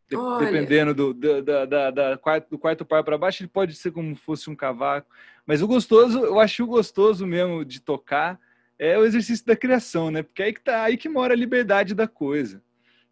De, 0.09 0.17
dependendo 0.39 0.95
do, 0.95 1.13
da, 1.43 1.65
da, 1.65 1.91
da, 1.91 2.17
quarto, 2.17 2.49
do 2.51 2.59
quarto 2.59 2.85
par 2.85 3.03
para 3.03 3.19
baixo, 3.19 3.43
ele 3.43 3.51
pode 3.51 3.75
ser 3.75 3.91
como 3.91 4.15
fosse 4.15 4.49
um 4.49 4.55
cavaco. 4.55 5.11
Mas 5.45 5.63
o 5.63 5.67
gostoso, 5.67 6.21
eu 6.21 6.39
acho 6.39 6.63
o 6.63 6.69
gostoso 6.69 7.27
mesmo 7.27 7.65
de 7.65 7.81
tocar 7.81 8.39
é 8.79 8.97
o 8.99 9.05
exercício 9.05 9.45
da 9.45 9.57
criação, 9.57 10.11
né? 10.11 10.23
Porque 10.23 10.43
aí 10.43 10.53
que 10.53 10.61
tá, 10.61 10.83
aí 10.83 10.97
que 10.97 11.09
mora 11.09 11.35
a 11.35 11.37
liberdade 11.37 11.95
da 11.95 12.07
coisa. 12.07 12.63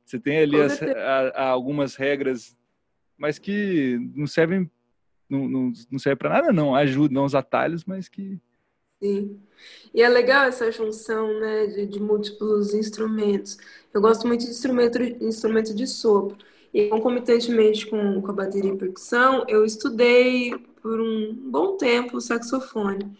Você 0.04 0.20
tem 0.20 0.38
ali 0.38 0.61
as, 0.61 0.80
a, 0.83 1.28
a, 1.35 1.48
algumas 1.48 1.96
regras, 1.96 2.57
mas 3.16 3.38
que 3.38 3.98
não 4.14 4.26
servem, 4.26 4.70
não, 5.28 5.48
não, 5.48 5.72
não 5.90 5.98
serve 5.98 6.16
para 6.16 6.30
nada, 6.30 6.52
não. 6.52 6.76
Ajudam 6.76 7.24
os 7.24 7.35
atalhos, 7.35 7.85
mas 7.85 8.09
que 8.09 8.38
Sim. 9.02 9.38
E 9.92 10.02
é 10.02 10.09
legal 10.09 10.46
essa 10.46 10.70
junção, 10.70 11.38
né, 11.38 11.66
de, 11.66 11.87
de 11.87 12.00
múltiplos 12.00 12.72
instrumentos. 12.72 13.59
Eu 13.92 14.00
gosto 14.00 14.26
muito 14.26 14.44
de 14.44 14.50
instrumento, 14.50 15.02
instrumento 15.02 15.74
de 15.74 15.87
sopro. 15.87 16.38
E 16.74 16.88
concomitantemente 16.88 17.87
com, 17.87 18.20
com 18.20 18.30
a 18.32 18.34
bateria 18.34 18.72
e 18.72 18.76
percussão, 18.76 19.44
eu 19.46 19.64
estudei 19.64 20.58
por 20.82 21.00
um 21.00 21.32
bom 21.32 21.76
tempo 21.76 22.16
o 22.16 22.20
saxofone. 22.20 23.16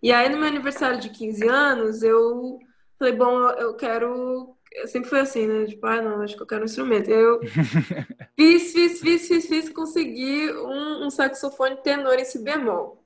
E 0.00 0.12
aí, 0.12 0.28
no 0.28 0.38
meu 0.38 0.46
aniversário 0.46 1.00
de 1.00 1.10
15 1.10 1.48
anos, 1.48 2.02
eu 2.04 2.60
falei, 2.96 3.14
bom, 3.14 3.48
eu 3.50 3.74
quero. 3.74 4.56
Eu 4.70 4.86
sempre 4.86 5.10
foi 5.10 5.20
assim, 5.20 5.46
né? 5.46 5.66
Tipo, 5.66 5.86
ah, 5.86 6.00
não, 6.00 6.20
acho 6.20 6.36
que 6.36 6.42
eu 6.42 6.46
quero 6.46 6.62
um 6.62 6.66
instrumento. 6.66 7.10
Eu 7.10 7.40
fiz, 8.36 8.72
fiz, 8.72 9.00
fiz, 9.00 9.26
fiz, 9.26 9.46
fiz, 9.46 9.68
consegui 9.70 10.52
um, 10.52 11.06
um 11.06 11.10
saxofone 11.10 11.76
tenor 11.82 12.14
em 12.14 12.24
si 12.24 12.38
bemol. 12.38 13.02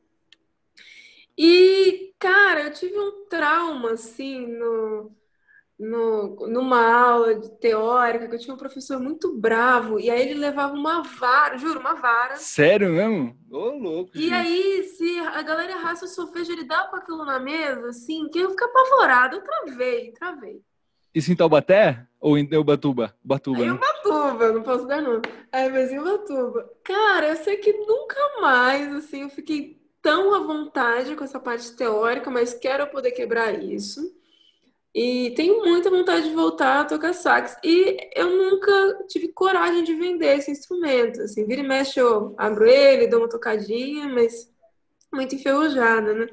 E, 1.37 2.13
cara, 2.19 2.65
eu 2.65 2.73
tive 2.73 2.99
um 2.99 3.25
trauma, 3.27 3.93
assim, 3.93 4.47
no, 4.47 5.13
no, 5.79 6.49
numa 6.49 6.81
aula 6.93 7.41
teórica 7.61 8.27
que 8.27 8.35
eu 8.35 8.39
tinha 8.39 8.55
um 8.55 8.59
professor 8.59 8.99
muito 8.99 9.33
bravo 9.39 10.01
e 10.01 10.11
aí 10.11 10.23
ele 10.23 10.35
levava 10.35 10.75
uma 10.75 11.03
vara, 11.03 11.57
juro, 11.57 11.79
uma 11.79 11.95
vara. 11.95 12.37
Sério 12.37 12.91
mesmo? 12.91 13.37
Ô, 13.51 13.59
oh, 13.59 13.79
louco. 13.79 14.11
E 14.15 14.23
gente. 14.23 14.35
aí, 14.35 14.83
se 14.85 15.19
a 15.21 15.41
galera 15.43 15.73
errasse 15.73 16.05
o 16.05 16.09
solfejo, 16.09 16.53
ele 16.53 16.65
dava 16.65 16.89
com 16.89 16.97
aquilo 16.97 17.25
na 17.25 17.39
mesa, 17.39 17.89
assim, 17.89 18.29
que 18.29 18.41
eu 18.41 18.51
ficar 18.51 18.67
apavorada. 18.67 19.37
Eu 19.37 19.43
travei, 19.43 20.11
travei. 20.13 20.61
Isso 21.15 21.33
em 21.33 21.37
Taubaté? 21.37 22.07
Ou 22.21 22.37
em 22.37 22.49
Ubatuba? 22.57 23.15
Ubatuba, 23.25 23.59
né? 23.61 23.67
Em 23.67 23.71
Ubatuba, 23.71 24.53
não 24.53 24.63
posso 24.63 24.87
dar 24.87 25.01
nome. 25.01 25.23
É, 25.53 25.69
mas 25.69 25.93
em 25.93 25.99
Ubatuba. 25.99 26.69
Cara, 26.83 27.29
eu 27.29 27.37
sei 27.37 27.57
que 27.57 27.73
nunca 27.73 28.41
mais, 28.41 28.93
assim, 28.95 29.23
eu 29.23 29.31
fiquei 29.31 29.81
tão 30.03 30.35
à 30.35 30.41
vontade 30.41 31.15
com 31.15 31.23
essa 31.23 31.39
parte 31.39 31.77
teórica, 31.77 32.31
mas 32.31 32.53
quero 32.55 32.87
poder 32.89 33.13
quebrar 33.13 33.53
isso. 33.63 34.18
E 35.01 35.31
tenho 35.37 35.65
muita 35.65 35.89
vontade 35.91 36.29
de 36.29 36.35
voltar 36.35 36.81
a 36.81 36.85
tocar 36.85 37.13
sax. 37.13 37.57
E 37.63 38.11
eu 38.17 38.37
nunca 38.37 39.07
tive 39.07 39.29
coragem 39.29 39.85
de 39.85 39.95
vender 39.95 40.37
esse 40.37 40.51
instrumento. 40.51 41.23
Assim, 41.23 41.47
vira 41.47 41.61
e 41.61 41.65
mexe, 41.65 42.01
eu 42.01 42.35
abro 42.37 42.67
ele, 42.67 43.07
dou 43.07 43.21
uma 43.21 43.29
tocadinha, 43.29 44.09
mas 44.09 44.53
muito 45.15 45.37
enferrujada, 45.37 46.13
né? 46.13 46.27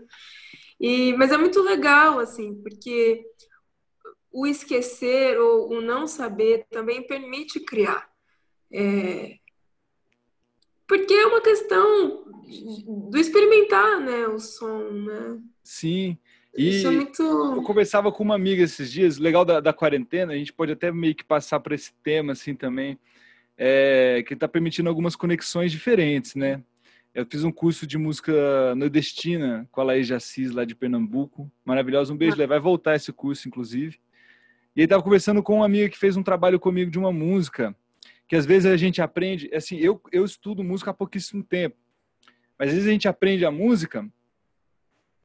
E, 0.80 1.14
mas 1.14 1.32
é 1.32 1.38
muito 1.38 1.62
legal, 1.62 2.18
assim, 2.18 2.56
porque 2.64 3.24
o 4.32 4.48
esquecer 4.48 5.40
ou 5.40 5.72
o 5.72 5.80
não 5.80 6.08
saber 6.08 6.66
também 6.72 7.06
permite 7.06 7.60
criar. 7.60 8.10
É... 8.74 9.38
Porque 10.88 11.14
é 11.14 11.28
uma 11.28 11.42
questão 11.42 12.26
do 13.12 13.18
experimentar, 13.20 14.00
né, 14.00 14.28
o 14.28 14.40
som, 14.40 14.90
né? 14.90 15.40
Sim. 15.64 16.18
E 16.58 16.70
Isso 16.70 16.88
é 16.88 16.92
muito... 16.92 17.22
eu 17.22 17.62
conversava 17.64 18.12
com 18.12 18.24
uma 18.24 18.36
amiga 18.36 18.64
esses 18.64 18.92
dias, 18.92 19.18
legal 19.18 19.44
da, 19.44 19.60
da 19.60 19.74
quarentena, 19.74 20.34
a 20.34 20.38
gente 20.38 20.54
pode 20.54 20.72
até 20.72 20.92
meio 20.92 21.14
que 21.14 21.24
passar 21.24 21.60
por 21.60 21.74
esse 21.74 21.94
tema 22.02 22.32
assim 22.32 22.56
também, 22.56 22.98
é, 23.58 24.24
que 24.26 24.34
está 24.34 24.48
permitindo 24.48 24.88
algumas 24.88 25.16
conexões 25.16 25.72
diferentes, 25.72 26.36
né? 26.36 26.64
Eu 27.14 27.26
fiz 27.26 27.44
um 27.46 27.52
curso 27.52 27.88
de 27.88 27.98
música 27.98 28.76
nordestina 28.76 29.68
com 29.72 29.80
a 29.80 29.86
Laís 29.86 30.12
Assis, 30.12 30.52
lá 30.52 30.66
de 30.66 30.76
Pernambuco. 30.76 31.50
Maravilhosa. 31.64 32.14
Um 32.14 32.18
beijo, 32.18 32.42
ah. 32.42 32.46
vai 32.46 32.60
voltar 32.60 32.96
esse 32.96 33.14
curso, 33.14 33.48
inclusive. 33.48 33.98
E 34.76 34.82
aí 34.82 34.86
estava 34.86 35.02
conversando 35.02 35.42
com 35.42 35.56
uma 35.56 35.66
amiga 35.66 35.88
que 35.88 35.98
fez 35.98 36.18
um 36.18 36.24
trabalho 36.24 36.60
comigo 36.60 36.92
de 36.92 37.00
uma 37.00 37.14
música, 37.14 37.74
que 38.28 38.36
às 38.36 38.46
vezes 38.46 38.70
a 38.70 38.76
gente 38.76 39.02
aprende, 39.02 39.50
assim, 39.54 39.78
eu, 39.78 40.02
eu 40.12 40.26
estudo 40.26 40.62
música 40.62 40.92
há 40.92 40.94
pouquíssimo 40.94 41.42
tempo, 41.42 41.78
mas 42.60 42.68
às 42.68 42.74
vezes 42.74 42.90
a 42.90 42.92
gente 42.92 43.08
aprende 43.08 43.46
a 43.46 43.52
música 43.52 44.06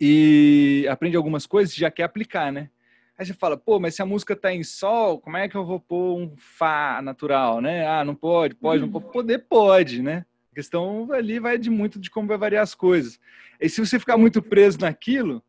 e 0.01 0.87
aprende 0.89 1.17
algumas 1.17 1.47
coisas 1.47 1.75
e 1.75 1.81
já 1.81 1.91
quer 1.91 2.05
aplicar, 2.05 2.51
né? 2.51 2.71
Aí 3.19 3.27
você 3.27 3.35
fala, 3.35 3.55
pô, 3.55 3.79
mas 3.79 3.95
se 3.95 4.01
a 4.01 4.07
música 4.07 4.35
tá 4.35 4.51
em 4.51 4.65
sol, 4.65 5.21
como 5.21 5.37
é 5.37 5.47
que 5.47 5.55
eu 5.55 5.65
vou 5.65 5.79
pôr 5.79 6.17
um 6.19 6.35
fá 6.39 7.03
natural, 7.03 7.61
né? 7.61 7.87
Ah, 7.87 8.03
não 8.03 8.15
pode, 8.15 8.55
pode, 8.55 8.81
não 8.81 8.91
pode. 8.91 9.13
Poder 9.13 9.41
pode, 9.41 10.03
né? 10.03 10.25
A 10.51 10.55
questão 10.55 11.13
ali 11.13 11.39
vai 11.39 11.59
de 11.59 11.69
muito 11.69 12.01
de 12.01 12.11
como 12.11 12.27
vai 12.27 12.39
variar 12.39 12.63
as 12.63 12.75
coisas. 12.75 13.21
E 13.61 13.69
se 13.69 13.79
você 13.79 13.99
ficar 13.99 14.17
muito 14.17 14.41
preso 14.41 14.79
naquilo, 14.81 15.43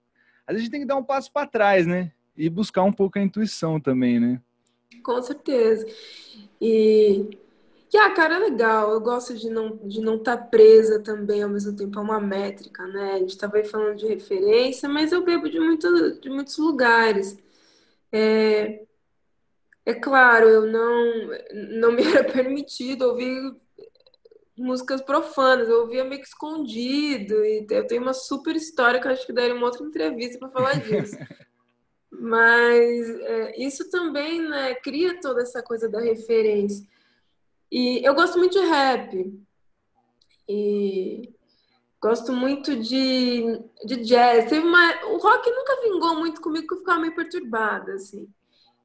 a 0.45 0.53
gente 0.53 0.69
tem 0.69 0.81
que 0.81 0.85
dar 0.85 0.97
um 0.97 1.03
passo 1.03 1.31
para 1.31 1.47
trás, 1.47 1.87
né? 1.87 2.11
E 2.35 2.49
buscar 2.49 2.83
um 2.83 2.91
pouco 2.91 3.17
a 3.17 3.21
intuição 3.21 3.79
também, 3.79 4.19
né? 4.19 4.41
Com 5.01 5.21
certeza. 5.21 5.87
E, 6.59 7.37
e 7.93 7.97
ah, 7.97 8.09
cara, 8.11 8.35
é 8.35 8.39
legal. 8.39 8.91
Eu 8.91 9.01
gosto 9.01 9.35
de 9.35 9.49
não 9.49 9.77
de 9.87 9.99
não 10.01 10.15
estar 10.15 10.37
tá 10.37 10.43
presa 10.43 11.01
também 11.01 11.43
ao 11.43 11.49
mesmo 11.49 11.75
tempo 11.75 11.99
a 11.99 12.01
uma 12.01 12.19
métrica, 12.19 12.85
né? 12.87 13.13
A 13.13 13.19
gente 13.19 13.31
estava 13.31 13.57
aí 13.57 13.65
falando 13.65 13.97
de 13.97 14.07
referência, 14.07 14.87
mas 14.87 15.11
eu 15.11 15.23
bebo 15.23 15.49
de, 15.49 15.59
muito, 15.59 16.19
de 16.21 16.29
muitos 16.29 16.57
lugares. 16.57 17.37
É, 18.11 18.83
é 19.85 19.93
claro, 19.93 20.47
eu 20.47 20.65
não 20.67 21.29
não 21.79 21.91
me 21.91 22.03
era 22.07 22.23
permitido 22.23 23.03
ouvir 23.03 23.55
músicas 24.57 25.01
profanas, 25.01 25.67
eu 25.67 25.81
ouvia 25.81 26.03
meio 26.03 26.21
que 26.21 26.27
escondido, 26.27 27.43
e 27.43 27.65
eu 27.69 27.87
tenho 27.87 28.01
uma 28.01 28.13
super 28.13 28.55
história 28.55 28.99
que 29.01 29.07
eu 29.07 29.11
acho 29.11 29.25
que 29.25 29.33
daria 29.33 29.55
uma 29.55 29.65
outra 29.65 29.85
entrevista 29.85 30.39
para 30.39 30.49
falar 30.49 30.73
disso. 30.79 31.17
Mas 32.11 33.09
é, 33.09 33.63
isso 33.63 33.89
também 33.89 34.41
né, 34.41 34.75
cria 34.75 35.19
toda 35.19 35.41
essa 35.41 35.63
coisa 35.63 35.89
da 35.89 35.99
referência. 35.99 36.85
E 37.71 38.05
eu 38.05 38.13
gosto 38.13 38.37
muito 38.37 38.59
de 38.59 38.65
rap. 38.65 39.33
E 40.47 41.33
gosto 42.01 42.33
muito 42.33 42.75
de, 42.75 43.61
de 43.85 43.95
jazz. 43.97 44.49
Teve 44.49 44.65
uma, 44.65 45.05
o 45.05 45.17
rock 45.17 45.49
nunca 45.49 45.81
vingou 45.81 46.15
muito 46.15 46.41
comigo, 46.41 46.65
porque 46.65 46.75
eu 46.75 46.79
ficava 46.79 46.99
meio 46.99 47.15
perturbada, 47.15 47.93
assim. 47.93 48.27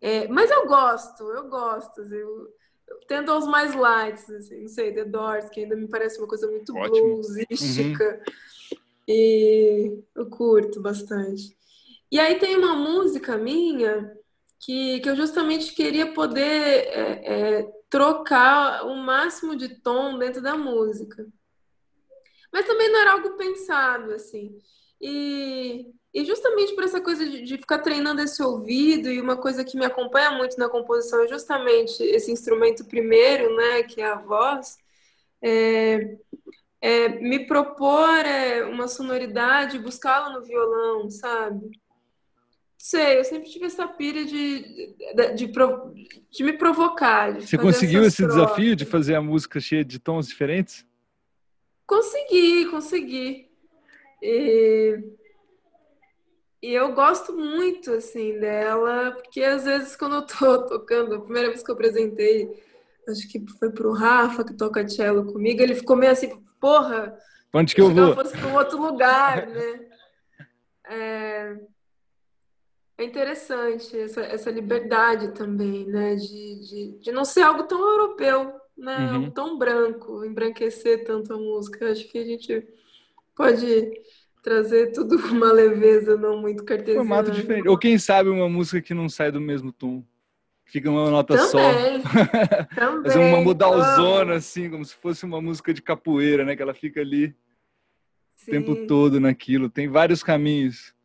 É, 0.01 0.29
mas 0.29 0.51
eu 0.51 0.67
gosto, 0.67 1.25
eu 1.25 1.49
gosto. 1.49 2.03
Assim, 2.03 2.15
eu, 2.15 2.49
eu 2.87 3.01
tendo 3.09 3.33
aos 3.33 3.47
mais 3.47 3.75
lights, 3.75 4.29
assim, 4.31 4.63
não 4.63 4.69
sei, 4.69 4.93
The 4.93 5.05
Doors, 5.05 5.49
que 5.49 5.61
ainda 5.61 5.75
me 5.75 5.89
parece 5.89 6.19
uma 6.19 6.29
coisa 6.29 6.47
muito 6.47 6.77
Ótimo. 6.77 7.15
bluesística. 7.15 8.23
Uhum. 8.25 8.79
E 9.09 9.99
eu 10.15 10.27
curto 10.29 10.81
bastante. 10.81 11.57
E 12.11 12.21
aí 12.21 12.39
tem 12.39 12.57
uma 12.57 12.75
música 12.77 13.37
minha 13.37 14.17
que, 14.59 15.01
que 15.01 15.09
eu 15.09 15.17
justamente 15.17 15.75
queria 15.75 16.13
poder 16.13 16.89
é, 16.89 17.61
é, 17.61 17.73
trocar 17.91 18.85
o 18.87 18.97
máximo 18.97 19.57
de 19.57 19.81
tom 19.81 20.19
dentro 20.19 20.43
da 20.43 20.57
música. 20.57 21.27
Mas 22.53 22.67
também 22.67 22.91
não 22.91 23.01
era 23.01 23.13
algo 23.13 23.37
pensado, 23.37 24.13
assim. 24.13 24.57
E, 25.01 25.87
e 26.13 26.25
justamente 26.25 26.75
por 26.75 26.85
essa 26.85 27.01
coisa 27.01 27.25
de, 27.29 27.43
de, 27.43 27.59
ficar 27.59 27.81
treinando 27.81 28.23
esse 28.23 28.43
ouvido, 28.43 29.11
e 29.11 29.21
uma 29.21 29.37
coisa 29.37 29.65
que 29.65 29.77
me 29.77 29.85
acompanha 29.85 30.31
muito 30.31 30.59
na 30.59 30.69
composição 30.69 31.23
é 31.23 31.29
justamente 31.29 32.03
esse 32.03 32.33
instrumento 32.33 32.85
primeiro, 32.87 33.55
né, 33.55 33.83
que 33.83 34.01
é 34.01 34.07
a 34.07 34.17
voz, 34.17 34.79
é, 35.43 36.17
é 36.81 37.09
me 37.09 37.47
propor 37.47 38.25
é, 38.25 38.65
uma 38.65 38.89
sonoridade, 38.89 39.79
buscá-la 39.79 40.31
no 40.31 40.43
violão, 40.43 41.11
sabe? 41.11 41.71
Sei, 42.87 43.19
eu 43.19 43.25
sempre 43.25 43.51
tive 43.51 43.67
essa 43.67 43.89
pira 43.89 44.25
de, 44.25 44.95
de, 45.15 45.35
de, 45.35 45.53
de 46.31 46.45
me 46.45 46.53
provocar. 46.53 47.33
De 47.33 47.45
Você 47.45 47.59
conseguiu 47.59 48.05
esse 48.05 48.19
trocas. 48.19 48.37
desafio 48.37 48.77
de 48.77 48.85
fazer 48.85 49.17
a 49.17 49.21
música 49.21 49.59
cheia 49.59 49.85
de 49.85 49.99
tons 49.99 50.29
diferentes? 50.29 50.87
Consegui, 51.85 52.67
consegui. 52.67 53.51
E, 54.23 55.03
e 56.63 56.73
eu 56.73 56.93
gosto 56.95 57.37
muito, 57.37 57.91
assim, 57.93 58.39
dela, 58.39 59.11
porque 59.13 59.43
às 59.43 59.65
vezes 59.65 59.97
quando 59.97 60.17
eu 60.17 60.23
tô 60.23 60.63
tocando, 60.67 61.17
a 61.17 61.21
primeira 61.21 61.49
vez 61.49 61.65
que 61.65 61.71
eu 61.71 61.75
apresentei, 61.75 62.49
acho 63.09 63.29
que 63.29 63.45
foi 63.59 63.71
pro 63.73 63.93
Rafa, 63.93 64.45
que 64.45 64.55
toca 64.55 64.89
cello 64.89 65.33
comigo, 65.33 65.61
ele 65.61 65.75
ficou 65.75 65.97
meio 65.97 66.13
assim, 66.13 66.41
porra... 66.61 67.19
Onde 67.53 67.75
que 67.75 67.81
eu 67.81 67.93
vou? 67.93 68.15
fosse 68.15 68.37
para 68.37 68.47
um 68.47 68.55
outro 68.55 68.81
lugar, 68.81 69.49
né? 69.49 69.89
É... 70.89 71.57
É 72.99 73.05
interessante 73.05 73.97
essa, 73.99 74.23
essa 74.23 74.51
liberdade 74.51 75.33
também, 75.33 75.87
né? 75.87 76.15
De, 76.15 76.61
de, 76.61 76.99
de 76.99 77.13
não 77.13 77.25
ser 77.25 77.43
algo 77.43 77.65
tão 77.65 77.79
europeu, 77.79 78.55
né? 78.77 79.13
Uhum. 79.13 79.31
Tão 79.31 79.59
branco, 79.59 80.25
embranquecer 80.25 81.05
tanto 81.05 81.35
a 81.35 81.37
música. 81.37 81.91
Acho 81.91 82.09
que 82.09 82.17
a 82.19 82.25
gente 82.25 82.67
pode 83.35 83.93
trazer 84.43 84.93
tudo 84.93 85.21
com 85.21 85.29
uma 85.29 85.53
leveza 85.53 86.17
não 86.17 86.41
muito 86.41 86.65
cartesiana. 86.65 87.01
Formato 87.01 87.31
diferente. 87.31 87.69
Ou 87.69 87.77
quem 87.77 87.99
sabe 87.99 88.31
uma 88.31 88.49
música 88.49 88.81
que 88.81 88.95
não 88.95 89.09
sai 89.09 89.31
do 89.31 89.41
mesmo 89.41 89.73
tom. 89.73 90.03
Fica 90.65 90.91
uma 90.91 91.11
nota 91.11 91.37
também, 91.37 91.51
só. 91.51 91.59
Também. 92.75 93.03
Fazer 93.05 93.19
uma 93.19 93.41
modalzona, 93.41 94.35
assim, 94.35 94.71
como 94.71 94.85
se 94.85 94.95
fosse 94.95 95.25
uma 95.25 95.41
música 95.41 95.73
de 95.73 95.83
capoeira, 95.83 96.45
né? 96.45 96.57
Que 96.57 96.63
ela 96.63 96.75
fica 96.75 97.01
ali 97.01 97.37
Sim. 98.35 98.51
o 98.51 98.55
tempo 98.55 98.87
todo 98.87 99.21
naquilo. 99.21 99.69
Tem 99.69 99.87
vários 99.87 100.23
caminhos. 100.23 100.96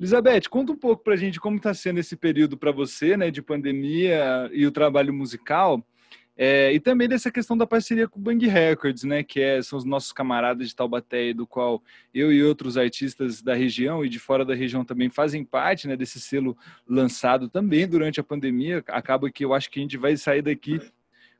Elizabeth, 0.00 0.48
conta 0.48 0.72
um 0.72 0.76
pouco 0.76 1.04
para 1.04 1.12
a 1.12 1.16
gente 1.16 1.38
como 1.38 1.58
está 1.58 1.74
sendo 1.74 2.00
esse 2.00 2.16
período 2.16 2.56
para 2.56 2.72
você, 2.72 3.18
né, 3.18 3.30
de 3.30 3.42
pandemia 3.42 4.48
e 4.50 4.64
o 4.64 4.72
trabalho 4.72 5.12
musical, 5.12 5.86
é, 6.34 6.72
e 6.72 6.80
também 6.80 7.06
dessa 7.06 7.30
questão 7.30 7.54
da 7.54 7.66
parceria 7.66 8.08
com 8.08 8.18
o 8.18 8.22
Bang 8.22 8.46
Records, 8.46 9.04
né, 9.04 9.22
que 9.22 9.38
é, 9.38 9.60
são 9.60 9.78
os 9.78 9.84
nossos 9.84 10.10
camaradas 10.10 10.68
de 10.68 10.74
Taubaté, 10.74 11.34
do 11.34 11.46
qual 11.46 11.82
eu 12.14 12.32
e 12.32 12.42
outros 12.42 12.78
artistas 12.78 13.42
da 13.42 13.54
região 13.54 14.02
e 14.02 14.08
de 14.08 14.18
fora 14.18 14.42
da 14.42 14.54
região 14.54 14.86
também 14.86 15.10
fazem 15.10 15.44
parte, 15.44 15.86
né, 15.86 15.94
desse 15.98 16.18
selo 16.18 16.56
lançado 16.88 17.46
também 17.46 17.86
durante 17.86 18.18
a 18.18 18.24
pandemia. 18.24 18.82
Acaba 18.88 19.30
que 19.30 19.44
eu 19.44 19.52
acho 19.52 19.70
que 19.70 19.80
a 19.80 19.82
gente 19.82 19.98
vai 19.98 20.16
sair 20.16 20.40
daqui 20.40 20.80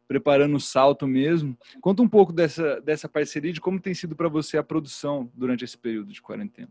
preparando 0.06 0.54
o 0.54 0.60
salto 0.60 1.06
mesmo. 1.06 1.56
Conta 1.80 2.02
um 2.02 2.08
pouco 2.08 2.30
dessa, 2.30 2.78
dessa 2.82 3.08
parceria, 3.08 3.54
de 3.54 3.60
como 3.60 3.80
tem 3.80 3.94
sido 3.94 4.14
para 4.14 4.28
você 4.28 4.58
a 4.58 4.62
produção 4.62 5.32
durante 5.34 5.64
esse 5.64 5.78
período 5.78 6.12
de 6.12 6.20
quarentena. 6.20 6.68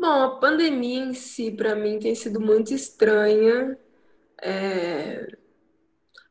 Bom, 0.00 0.22
a 0.22 0.36
pandemia 0.38 1.04
em 1.04 1.12
si, 1.12 1.50
para 1.50 1.74
mim, 1.74 1.98
tem 1.98 2.14
sido 2.14 2.40
muito 2.40 2.72
estranha. 2.72 3.78
É... 4.40 5.36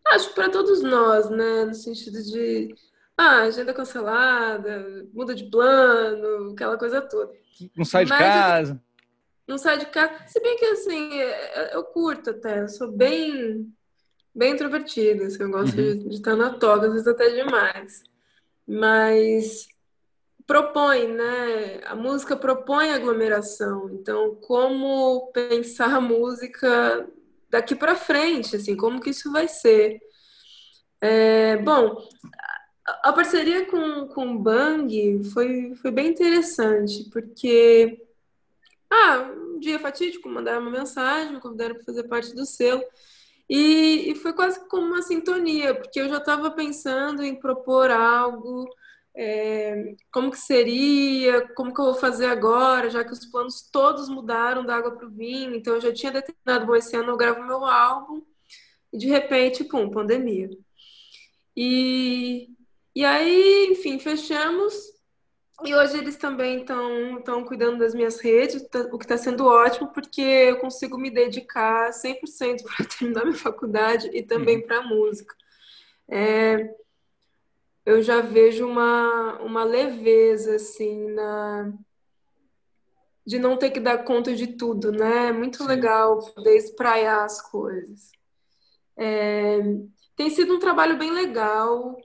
Acho 0.07 0.29
que 0.29 0.35
para 0.35 0.49
todos 0.49 0.81
nós, 0.81 1.29
né? 1.29 1.65
No 1.65 1.75
sentido 1.75 2.19
de 2.23 2.73
ah, 3.15 3.41
agenda 3.41 3.71
cancelada, 3.71 5.05
muda 5.13 5.35
de 5.35 5.43
plano, 5.51 6.53
aquela 6.53 6.79
coisa 6.79 6.99
toda. 6.99 7.31
Não 7.77 7.85
sai 7.85 8.05
de 8.05 8.09
Mas, 8.09 8.19
casa. 8.19 8.83
Não 9.47 9.57
sai 9.59 9.77
de 9.77 9.85
casa. 9.85 10.13
Se 10.25 10.41
bem 10.41 10.57
que 10.57 10.65
assim, 10.65 11.19
é, 11.21 11.75
eu 11.75 11.83
curto 11.83 12.31
até, 12.31 12.61
eu 12.61 12.69
sou 12.69 12.91
bem, 12.91 13.71
bem 14.33 14.53
introvertida, 14.53 15.27
assim, 15.27 15.43
eu 15.43 15.51
gosto 15.51 15.77
uhum. 15.77 15.95
de, 15.95 16.09
de 16.09 16.15
estar 16.15 16.35
na 16.35 16.57
toga, 16.57 16.87
às 16.87 16.93
vezes 16.93 17.07
até 17.07 17.29
demais. 17.29 18.01
Mas 18.67 19.67
propõe, 20.49 21.07
né? 21.07 21.79
A 21.85 21.95
música 21.95 22.35
propõe 22.35 22.89
aglomeração. 22.89 23.87
Então, 23.93 24.33
como 24.41 25.31
pensar 25.31 25.93
a 25.93 26.01
música 26.01 27.07
daqui 27.51 27.75
para 27.75 27.95
frente, 27.95 28.55
assim, 28.55 28.75
como 28.75 28.99
que 28.99 29.11
isso 29.11 29.31
vai 29.31 29.47
ser? 29.47 30.01
É, 30.99 31.55
bom, 31.57 32.01
a 33.03 33.13
parceria 33.13 33.67
com, 33.67 34.07
com 34.07 34.33
o 34.33 34.39
Bang 34.39 35.23
foi, 35.25 35.75
foi 35.75 35.91
bem 35.91 36.07
interessante, 36.07 37.07
porque 37.11 38.01
ah, 38.89 39.31
um 39.31 39.59
dia 39.59 39.77
fatídico, 39.77 40.27
mandaram 40.27 40.61
uma 40.61 40.71
mensagem, 40.71 41.33
me 41.33 41.39
convidaram 41.39 41.75
para 41.75 41.83
fazer 41.83 42.03
parte 42.05 42.33
do 42.33 42.43
selo. 42.43 42.83
E, 43.47 44.11
e 44.11 44.15
foi 44.15 44.33
quase 44.33 44.67
como 44.67 44.87
uma 44.87 45.03
sintonia, 45.03 45.75
porque 45.75 46.01
eu 46.01 46.09
já 46.09 46.17
estava 46.17 46.49
pensando 46.49 47.23
em 47.23 47.35
propor 47.35 47.91
algo 47.91 48.67
é, 49.21 49.97
como 50.13 50.31
que 50.31 50.37
seria, 50.37 51.45
como 51.53 51.73
que 51.73 51.81
eu 51.81 51.85
vou 51.85 51.93
fazer 51.93 52.27
agora, 52.27 52.89
já 52.89 53.03
que 53.03 53.11
os 53.11 53.25
planos 53.25 53.69
todos 53.69 54.07
mudaram 54.07 54.65
da 54.65 54.77
água 54.77 54.91
para 54.95 55.05
o 55.05 55.11
vinho, 55.11 55.53
então 55.53 55.75
eu 55.75 55.81
já 55.81 55.91
tinha 55.91 56.09
determinado, 56.09 56.65
bom, 56.65 56.73
esse 56.73 56.95
ano 56.95 57.09
eu 57.09 57.17
gravo 57.17 57.43
meu 57.43 57.65
álbum, 57.65 58.21
e 58.93 58.97
de 58.97 59.07
repente, 59.07 59.65
pum, 59.65 59.89
pandemia. 59.89 60.49
E, 61.53 62.47
e 62.95 63.03
aí, 63.03 63.67
enfim, 63.71 63.99
fechamos, 63.99 64.73
e 65.65 65.75
hoje 65.75 65.97
eles 65.97 66.15
também 66.15 66.61
estão 66.61 67.43
cuidando 67.43 67.79
das 67.79 67.93
minhas 67.93 68.21
redes, 68.21 68.65
tá, 68.69 68.87
o 68.89 68.97
que 68.97 69.03
está 69.03 69.17
sendo 69.17 69.45
ótimo, 69.45 69.89
porque 69.89 70.21
eu 70.21 70.61
consigo 70.61 70.97
me 70.97 71.09
dedicar 71.09 71.91
100% 71.91 72.63
para 72.63 72.85
terminar 72.87 73.25
minha 73.25 73.37
faculdade 73.37 74.09
e 74.13 74.23
também 74.23 74.59
uhum. 74.59 74.65
para 74.65 74.77
a 74.77 74.87
música. 74.87 75.35
É, 76.07 76.73
eu 77.89 78.01
já 78.03 78.21
vejo 78.21 78.67
uma, 78.67 79.39
uma 79.39 79.63
leveza, 79.63 80.55
assim, 80.55 81.09
na 81.11 81.73
de 83.25 83.37
não 83.37 83.57
ter 83.57 83.69
que 83.69 83.79
dar 83.79 84.03
conta 84.03 84.35
de 84.35 84.47
tudo, 84.47 84.91
né? 84.91 85.27
É 85.27 85.31
muito 85.31 85.63
legal 85.63 86.17
poder 86.33 86.55
espraiar 86.55 87.25
as 87.25 87.39
coisas. 87.39 88.11
É, 88.97 89.59
tem 90.15 90.29
sido 90.31 90.55
um 90.55 90.59
trabalho 90.59 90.97
bem 90.97 91.11
legal. 91.11 91.95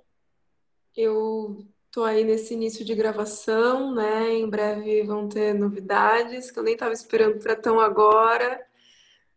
Eu 0.95 1.67
tô 1.91 2.05
aí 2.05 2.25
nesse 2.25 2.53
início 2.53 2.85
de 2.85 2.95
gravação, 2.95 3.95
né? 3.95 4.35
Em 4.35 4.49
breve 4.49 5.03
vão 5.03 5.29
ter 5.29 5.55
novidades 5.55 6.51
que 6.51 6.59
eu 6.59 6.63
nem 6.63 6.75
estava 6.75 6.93
esperando 6.93 7.39
para 7.39 7.57
tão 7.57 7.81
agora. 7.81 8.61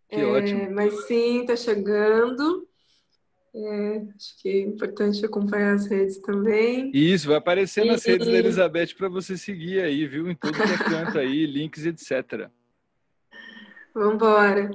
Que 0.09 0.19
é, 0.19 0.25
ótimo. 0.25 0.71
Mas 0.71 1.07
sim, 1.07 1.45
tá 1.45 1.55
chegando. 1.55 2.66
É, 3.59 4.03
acho 4.15 4.39
que 4.39 4.49
é 4.49 4.61
importante 4.61 5.25
acompanhar 5.25 5.73
as 5.73 5.87
redes 5.87 6.19
também. 6.19 6.91
Isso, 6.93 7.27
vai 7.27 7.37
aparecer 7.37 7.85
nas 7.85 8.05
e... 8.05 8.11
redes 8.11 8.27
da 8.27 8.33
Elizabeth 8.33 8.93
para 8.95 9.09
você 9.09 9.35
seguir 9.35 9.81
aí, 9.81 10.05
viu? 10.05 10.29
Em 10.29 10.35
todo 10.35 10.53
que 10.53 10.61
é 10.61 10.77
canto 10.77 11.17
aí, 11.17 11.45
links, 11.47 11.83
etc. 11.85 12.51
Vamos 13.95 14.13
embora. 14.13 14.69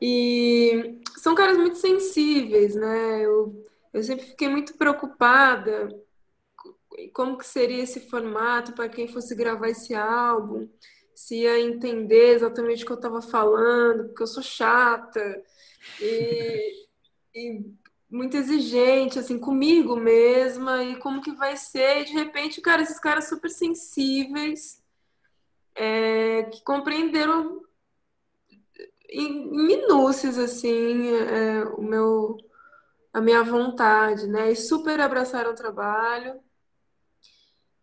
E 0.00 1.00
são 1.18 1.34
caras 1.34 1.58
muito 1.58 1.76
sensíveis, 1.76 2.74
né? 2.74 3.24
Eu, 3.24 3.66
eu 3.92 4.02
sempre 4.02 4.24
fiquei 4.24 4.48
muito 4.48 4.74
preocupada 4.78 5.88
como 7.12 7.36
que 7.36 7.46
seria 7.46 7.82
esse 7.82 8.00
formato 8.08 8.72
para 8.72 8.88
quem 8.88 9.06
fosse 9.06 9.34
gravar 9.34 9.68
esse 9.68 9.94
álbum, 9.94 10.68
se 11.14 11.42
ia 11.42 11.60
entender 11.60 12.34
exatamente 12.34 12.84
o 12.84 12.86
que 12.86 12.92
eu 12.92 12.96
estava 12.96 13.20
falando, 13.20 14.04
porque 14.06 14.22
eu 14.22 14.26
sou 14.26 14.42
chata 14.42 15.42
e, 16.00 16.86
e, 17.34 17.74
muito 18.14 18.36
exigente, 18.36 19.18
assim, 19.18 19.38
comigo 19.38 19.96
mesma, 19.96 20.84
e 20.84 20.96
como 20.96 21.20
que 21.20 21.32
vai 21.32 21.56
ser, 21.56 22.02
e 22.02 22.04
de 22.04 22.12
repente, 22.12 22.60
cara, 22.60 22.82
esses 22.82 23.00
caras 23.00 23.28
super 23.28 23.50
sensíveis, 23.50 24.80
é, 25.74 26.44
que 26.44 26.62
compreenderam 26.62 27.60
em 29.10 29.50
minúcias, 29.50 30.38
assim, 30.38 31.08
é, 31.08 31.64
o 31.76 31.82
meu, 31.82 32.36
a 33.12 33.20
minha 33.20 33.42
vontade, 33.42 34.28
né, 34.28 34.52
e 34.52 34.56
super 34.56 35.00
abraçaram 35.00 35.50
o 35.50 35.56
trabalho, 35.56 36.40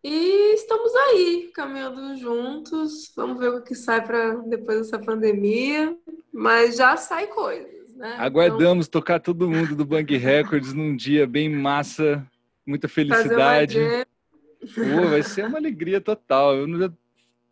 e 0.03 0.53
estamos 0.55 0.95
aí, 0.95 1.51
caminhando 1.53 2.17
juntos. 2.17 3.13
Vamos 3.15 3.37
ver 3.37 3.49
o 3.49 3.61
que 3.61 3.75
sai 3.75 4.03
para 4.03 4.33
depois 4.37 4.79
dessa 4.79 4.97
pandemia. 4.97 5.95
Mas 6.33 6.77
já 6.77 6.97
sai 6.97 7.27
coisas, 7.27 7.70
né? 8.01 8.15
Aguardamos 8.17 8.87
então, 8.87 8.99
tocar 8.99 9.19
todo 9.19 9.49
mundo 9.49 9.75
do 9.75 9.85
Bang 9.85 10.17
Records 10.17 10.73
num 10.73 10.95
dia 10.95 11.27
bem 11.27 11.47
massa, 11.47 12.27
muita 12.65 12.87
felicidade. 12.87 13.77
Pô, 14.59 15.07
vai 15.07 15.21
ser 15.21 15.45
uma 15.45 15.59
alegria 15.59 16.01
total. 16.01 16.55
Eu, 16.55 16.91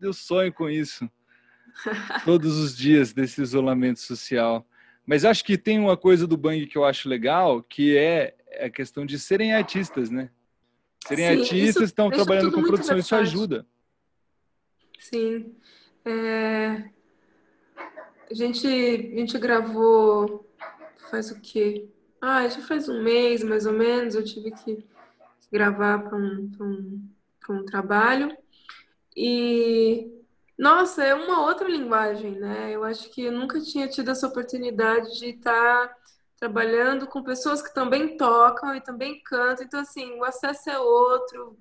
eu 0.01 0.11
sonho 0.11 0.51
com 0.51 0.67
isso. 0.67 1.07
Todos 2.25 2.57
os 2.57 2.75
dias 2.75 3.13
desse 3.13 3.41
isolamento 3.41 3.99
social. 3.99 4.67
Mas 5.05 5.23
acho 5.23 5.45
que 5.45 5.57
tem 5.57 5.79
uma 5.79 5.95
coisa 5.95 6.25
do 6.25 6.35
Bang 6.35 6.65
que 6.65 6.77
eu 6.77 6.83
acho 6.83 7.07
legal, 7.07 7.61
que 7.61 7.95
é 7.95 8.35
a 8.59 8.69
questão 8.69 9.05
de 9.05 9.19
serem 9.19 9.53
artistas, 9.53 10.09
né? 10.09 10.29
serem 11.07 11.25
Sim, 11.25 11.41
artistas, 11.41 11.83
estão 11.83 12.09
trabalhando 12.09 12.51
com 12.51 12.61
produção, 12.61 12.97
isso 12.97 13.15
ajuda. 13.15 13.65
Sim. 14.99 15.55
É... 16.03 16.89
A, 18.29 18.33
gente, 18.33 18.67
a 18.67 19.19
gente 19.19 19.37
gravou 19.39 20.49
faz 21.09 21.31
o 21.31 21.39
quê? 21.39 21.89
Ah, 22.21 22.47
já 22.47 22.61
faz 22.61 22.87
um 22.87 23.01
mês, 23.01 23.43
mais 23.43 23.65
ou 23.65 23.73
menos, 23.73 24.15
eu 24.15 24.23
tive 24.23 24.51
que 24.51 24.85
gravar 25.51 25.99
para 25.99 26.17
um, 26.17 26.51
um, 26.61 27.09
um 27.49 27.65
trabalho. 27.65 28.35
E, 29.15 30.11
nossa, 30.57 31.03
é 31.03 31.15
uma 31.15 31.45
outra 31.45 31.67
linguagem, 31.67 32.39
né? 32.39 32.71
Eu 32.71 32.83
acho 32.83 33.09
que 33.09 33.23
eu 33.23 33.31
nunca 33.31 33.59
tinha 33.59 33.87
tido 33.87 34.11
essa 34.11 34.27
oportunidade 34.27 35.17
de 35.17 35.29
estar 35.29 35.87
tá 35.87 35.95
trabalhando 36.39 37.07
com 37.07 37.23
pessoas 37.23 37.61
que 37.61 37.73
também 37.73 38.15
tocam 38.15 38.75
e 38.75 38.81
também 38.81 39.21
cantam. 39.23 39.65
Então, 39.65 39.79
assim, 39.79 40.19
o 40.19 40.23
acesso 40.23 40.69
é 40.69 40.79
outro. 40.79 41.57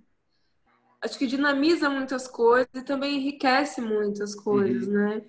Acho 1.01 1.19
que 1.19 1.27
dinamiza 1.27 1.89
muitas 1.89 2.27
coisas 2.27 2.69
e 2.75 2.83
também 2.83 3.17
enriquece 3.17 3.81
muitas 3.81 4.35
coisas, 4.35 4.89
uhum. 4.89 4.95
né? 4.95 5.23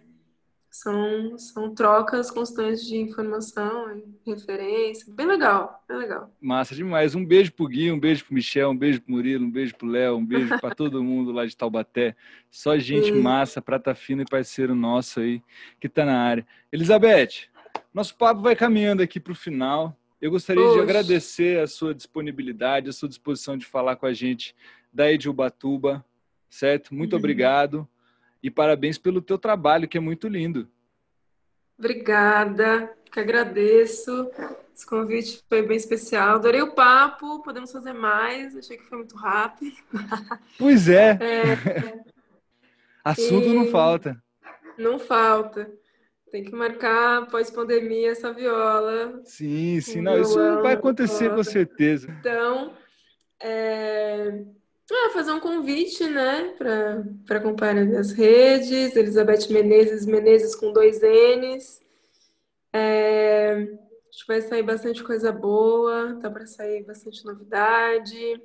São, 0.81 1.37
são 1.37 1.75
trocas 1.75 2.31
constantes 2.31 2.85
de 2.85 2.95
informação 2.95 3.97
e 3.97 4.31
referência. 4.31 5.13
Bem 5.13 5.25
legal, 5.25 5.83
bem 5.85 5.97
legal. 5.97 6.33
Massa 6.39 6.73
demais. 6.73 7.15
Um 7.15 7.25
beijo 7.25 7.51
pro 7.51 7.67
Gui, 7.67 7.91
um 7.91 7.99
beijo 7.99 8.23
pro 8.23 8.33
Michel, 8.33 8.69
um 8.69 8.77
beijo 8.77 9.01
pro 9.01 9.11
Murilo, 9.11 9.45
um 9.45 9.51
beijo 9.51 9.75
pro 9.75 9.89
Léo, 9.89 10.15
um 10.15 10.25
beijo 10.25 10.57
para 10.57 10.73
todo 10.73 11.03
mundo 11.03 11.33
lá 11.33 11.45
de 11.45 11.57
Taubaté. 11.57 12.15
Só 12.49 12.77
gente 12.77 13.11
Sim. 13.11 13.19
massa, 13.19 13.61
prata 13.61 13.93
fina 13.93 14.21
e 14.21 14.25
parceiro 14.25 14.73
nosso 14.73 15.19
aí 15.19 15.43
que 15.81 15.89
tá 15.89 16.05
na 16.05 16.17
área. 16.17 16.47
Elizabeth, 16.71 17.49
nosso 17.93 18.15
papo 18.15 18.41
vai 18.41 18.55
caminhando 18.55 19.03
aqui 19.03 19.19
para 19.19 19.33
o 19.33 19.35
final. 19.35 19.93
Eu 20.21 20.31
gostaria 20.31 20.63
Oxe. 20.63 20.75
de 20.75 20.81
agradecer 20.81 21.59
a 21.59 21.67
sua 21.67 21.93
disponibilidade, 21.93 22.87
a 22.87 22.93
sua 22.93 23.09
disposição 23.09 23.57
de 23.57 23.65
falar 23.65 23.97
com 23.97 24.05
a 24.05 24.13
gente 24.13 24.55
da 24.93 25.11
Edilbatuba, 25.11 26.05
certo? 26.49 26.95
Muito 26.95 27.11
uhum. 27.13 27.19
obrigado 27.19 27.85
e 28.41 28.49
parabéns 28.49 28.97
pelo 28.97 29.21
teu 29.21 29.37
trabalho, 29.37 29.87
que 29.87 29.97
é 29.97 30.01
muito 30.01 30.27
lindo. 30.27 30.67
Obrigada, 31.77 32.93
que 33.11 33.19
agradeço. 33.19 34.29
Esse 34.75 34.85
convite 34.85 35.43
foi 35.47 35.61
bem 35.61 35.77
especial. 35.77 36.35
Adorei 36.35 36.61
o 36.61 36.73
papo, 36.73 37.41
podemos 37.41 37.71
fazer 37.71 37.93
mais. 37.93 38.55
Achei 38.55 38.77
que 38.77 38.85
foi 38.85 38.99
muito 38.99 39.15
rápido. 39.15 39.75
Pois 40.57 40.89
é. 40.89 41.17
é. 41.21 42.03
Assunto 43.03 43.47
e... 43.47 43.53
não 43.53 43.67
falta. 43.67 44.21
Não 44.77 44.99
falta. 44.99 45.71
Tem 46.31 46.43
que 46.43 46.53
marcar 46.53 47.27
pós-pandemia 47.27 48.11
essa 48.11 48.31
viola. 48.31 49.21
Sim, 49.25 49.81
sim, 49.81 50.01
não, 50.01 50.21
isso 50.21 50.37
vai 50.61 50.73
acontecer 50.73 51.33
com 51.33 51.43
certeza. 51.43 52.15
Então, 52.19 52.73
é... 53.41 54.43
ah, 54.97 55.09
fazer 55.11 55.31
um 55.31 55.39
convite, 55.39 56.07
né, 56.07 56.53
para 56.57 57.37
acompanhar 57.37 57.77
as 57.95 58.11
redes, 58.11 58.95
Elizabeth 58.95 59.47
Menezes, 59.49 60.05
Menezes 60.05 60.55
com 60.55 60.71
dois 60.73 60.99
N's. 61.01 61.81
É... 62.73 63.67
Acho 64.09 64.21
que 64.21 64.27
vai 64.27 64.41
sair 64.41 64.63
bastante 64.63 65.03
coisa 65.03 65.31
boa, 65.31 66.17
tá 66.19 66.29
para 66.29 66.47
sair 66.47 66.83
bastante 66.83 67.23
novidade. 67.23 68.41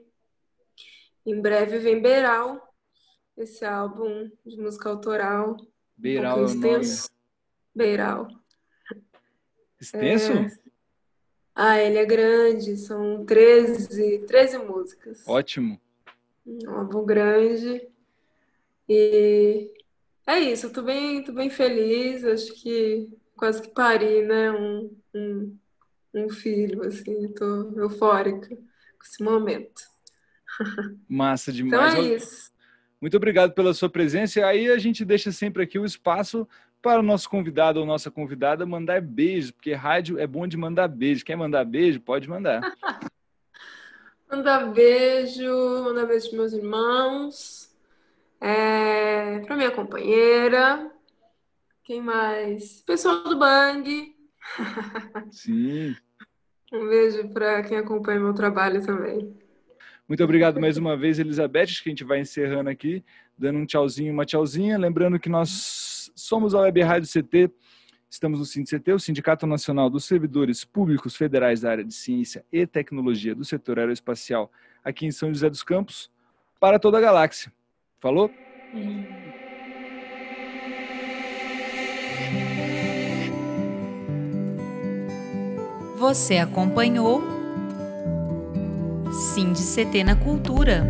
Em 1.24 1.40
breve 1.40 1.78
vem 1.78 2.02
Beiral, 2.02 2.74
esse 3.36 3.64
álbum 3.64 4.30
de 4.44 4.56
música 4.58 4.90
autoral. 4.90 5.56
Beiral 5.96 6.40
um 6.40 6.42
é 6.42 6.46
o 6.46 6.54
nome. 6.54 6.86
Beiral. 7.74 8.28
Extenso? 9.80 10.32
É... 10.32 10.50
Ah, 11.54 11.78
ele 11.80 11.98
é 11.98 12.04
grande, 12.04 12.76
são 12.76 13.24
13, 13.24 14.26
13 14.26 14.58
músicas. 14.58 15.26
Ótimo. 15.26 15.80
Um 16.46 16.70
álbum 16.70 17.04
grande. 17.04 17.88
E 18.88 19.70
é 20.26 20.38
isso, 20.40 20.66
eu 20.66 20.72
tô 20.72 20.82
bem, 20.82 21.22
tô 21.22 21.32
bem 21.32 21.50
feliz, 21.50 22.24
acho 22.24 22.52
que 22.54 23.08
quase 23.36 23.62
que 23.62 23.68
pari, 23.68 24.22
né? 24.22 24.50
Um, 24.50 24.96
um, 25.14 25.58
um 26.14 26.28
filho, 26.30 26.82
assim, 26.82 27.28
tô 27.28 27.72
eufórica 27.76 28.48
com 28.48 29.04
esse 29.04 29.22
momento. 29.22 29.82
Massa 31.08 31.52
demais. 31.52 31.92
Então 31.92 32.04
é 32.04 32.14
isso. 32.14 32.52
Muito 33.00 33.16
obrigado 33.16 33.52
pela 33.52 33.74
sua 33.74 33.90
presença. 33.90 34.40
E 34.40 34.42
aí 34.42 34.70
a 34.70 34.78
gente 34.78 35.04
deixa 35.04 35.30
sempre 35.30 35.62
aqui 35.62 35.78
o 35.78 35.84
espaço 35.84 36.48
para 36.80 37.00
o 37.00 37.02
nosso 37.02 37.28
convidado 37.28 37.80
ou 37.80 37.86
nossa 37.86 38.10
convidada 38.10 38.64
mandar 38.64 39.00
beijo, 39.00 39.52
porque 39.54 39.72
rádio 39.72 40.18
é 40.18 40.26
bom 40.26 40.46
de 40.46 40.56
mandar 40.56 40.88
beijo. 40.88 41.24
Quer 41.24 41.36
mandar 41.36 41.64
beijo? 41.64 42.00
Pode 42.00 42.28
mandar. 42.28 42.60
mandar 44.34 44.72
beijo, 44.72 45.84
mandar 45.84 46.06
beijo 46.06 46.28
para 46.30 46.38
meus 46.38 46.52
irmãos, 46.52 47.70
é, 48.40 49.38
para 49.40 49.56
minha 49.56 49.70
companheira, 49.70 50.90
quem 51.84 52.00
mais? 52.00 52.82
Pessoal 52.82 53.22
do 53.24 53.38
Bang. 53.38 54.14
Sim. 55.30 55.94
um 56.72 56.88
beijo 56.88 57.28
para 57.28 57.62
quem 57.62 57.78
acompanha 57.78 58.18
meu 58.18 58.34
trabalho 58.34 58.84
também. 58.84 59.32
Muito 60.08 60.24
obrigado 60.24 60.60
mais 60.60 60.76
uma 60.76 60.96
vez, 60.96 61.18
Elizabeth, 61.18 61.80
que 61.82 61.88
a 61.88 61.90
gente 61.90 62.04
vai 62.04 62.20
encerrando 62.20 62.68
aqui, 62.68 63.04
dando 63.38 63.60
um 63.60 63.66
tchauzinho, 63.66 64.12
uma 64.12 64.26
tchauzinha. 64.26 64.76
Lembrando 64.76 65.18
que 65.18 65.28
nós 65.28 66.10
somos 66.14 66.54
a 66.54 66.60
Web 66.60 66.82
Rádio 66.82 67.08
CT, 67.08 67.50
estamos 68.14 68.38
no 68.38 68.44
SINDCT, 68.44 68.92
o 68.92 68.98
Sindicato 68.98 69.44
Nacional 69.44 69.90
dos 69.90 70.04
Servidores 70.04 70.64
Públicos 70.64 71.16
Federais 71.16 71.62
da 71.62 71.70
área 71.70 71.84
de 71.84 71.92
Ciência 71.92 72.44
e 72.52 72.64
Tecnologia 72.64 73.34
do 73.34 73.44
setor 73.44 73.80
aeroespacial, 73.80 74.50
aqui 74.84 75.04
em 75.04 75.10
São 75.10 75.30
José 75.30 75.50
dos 75.50 75.64
Campos, 75.64 76.10
para 76.60 76.78
toda 76.78 76.98
a 76.98 77.00
galáxia. 77.00 77.52
Falou? 78.00 78.30
Você 85.96 86.36
acompanhou 86.38 87.20
SINDCT 89.10 90.04
na 90.04 90.14
Cultura. 90.14 90.84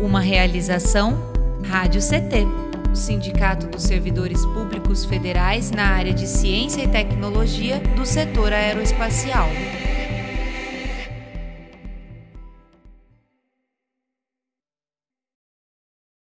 Uma 0.00 0.20
realização 0.20 1.32
Rádio 1.64 2.00
CT 2.00 2.71
o 2.92 2.96
Sindicato 2.96 3.66
dos 3.66 3.82
Servidores 3.82 4.44
Públicos 4.46 5.06
Federais 5.06 5.70
na 5.70 5.86
área 5.86 6.12
de 6.12 6.26
Ciência 6.26 6.82
e 6.82 6.88
Tecnologia 6.88 7.80
do 7.96 8.04
setor 8.04 8.52
aeroespacial. 8.52 9.48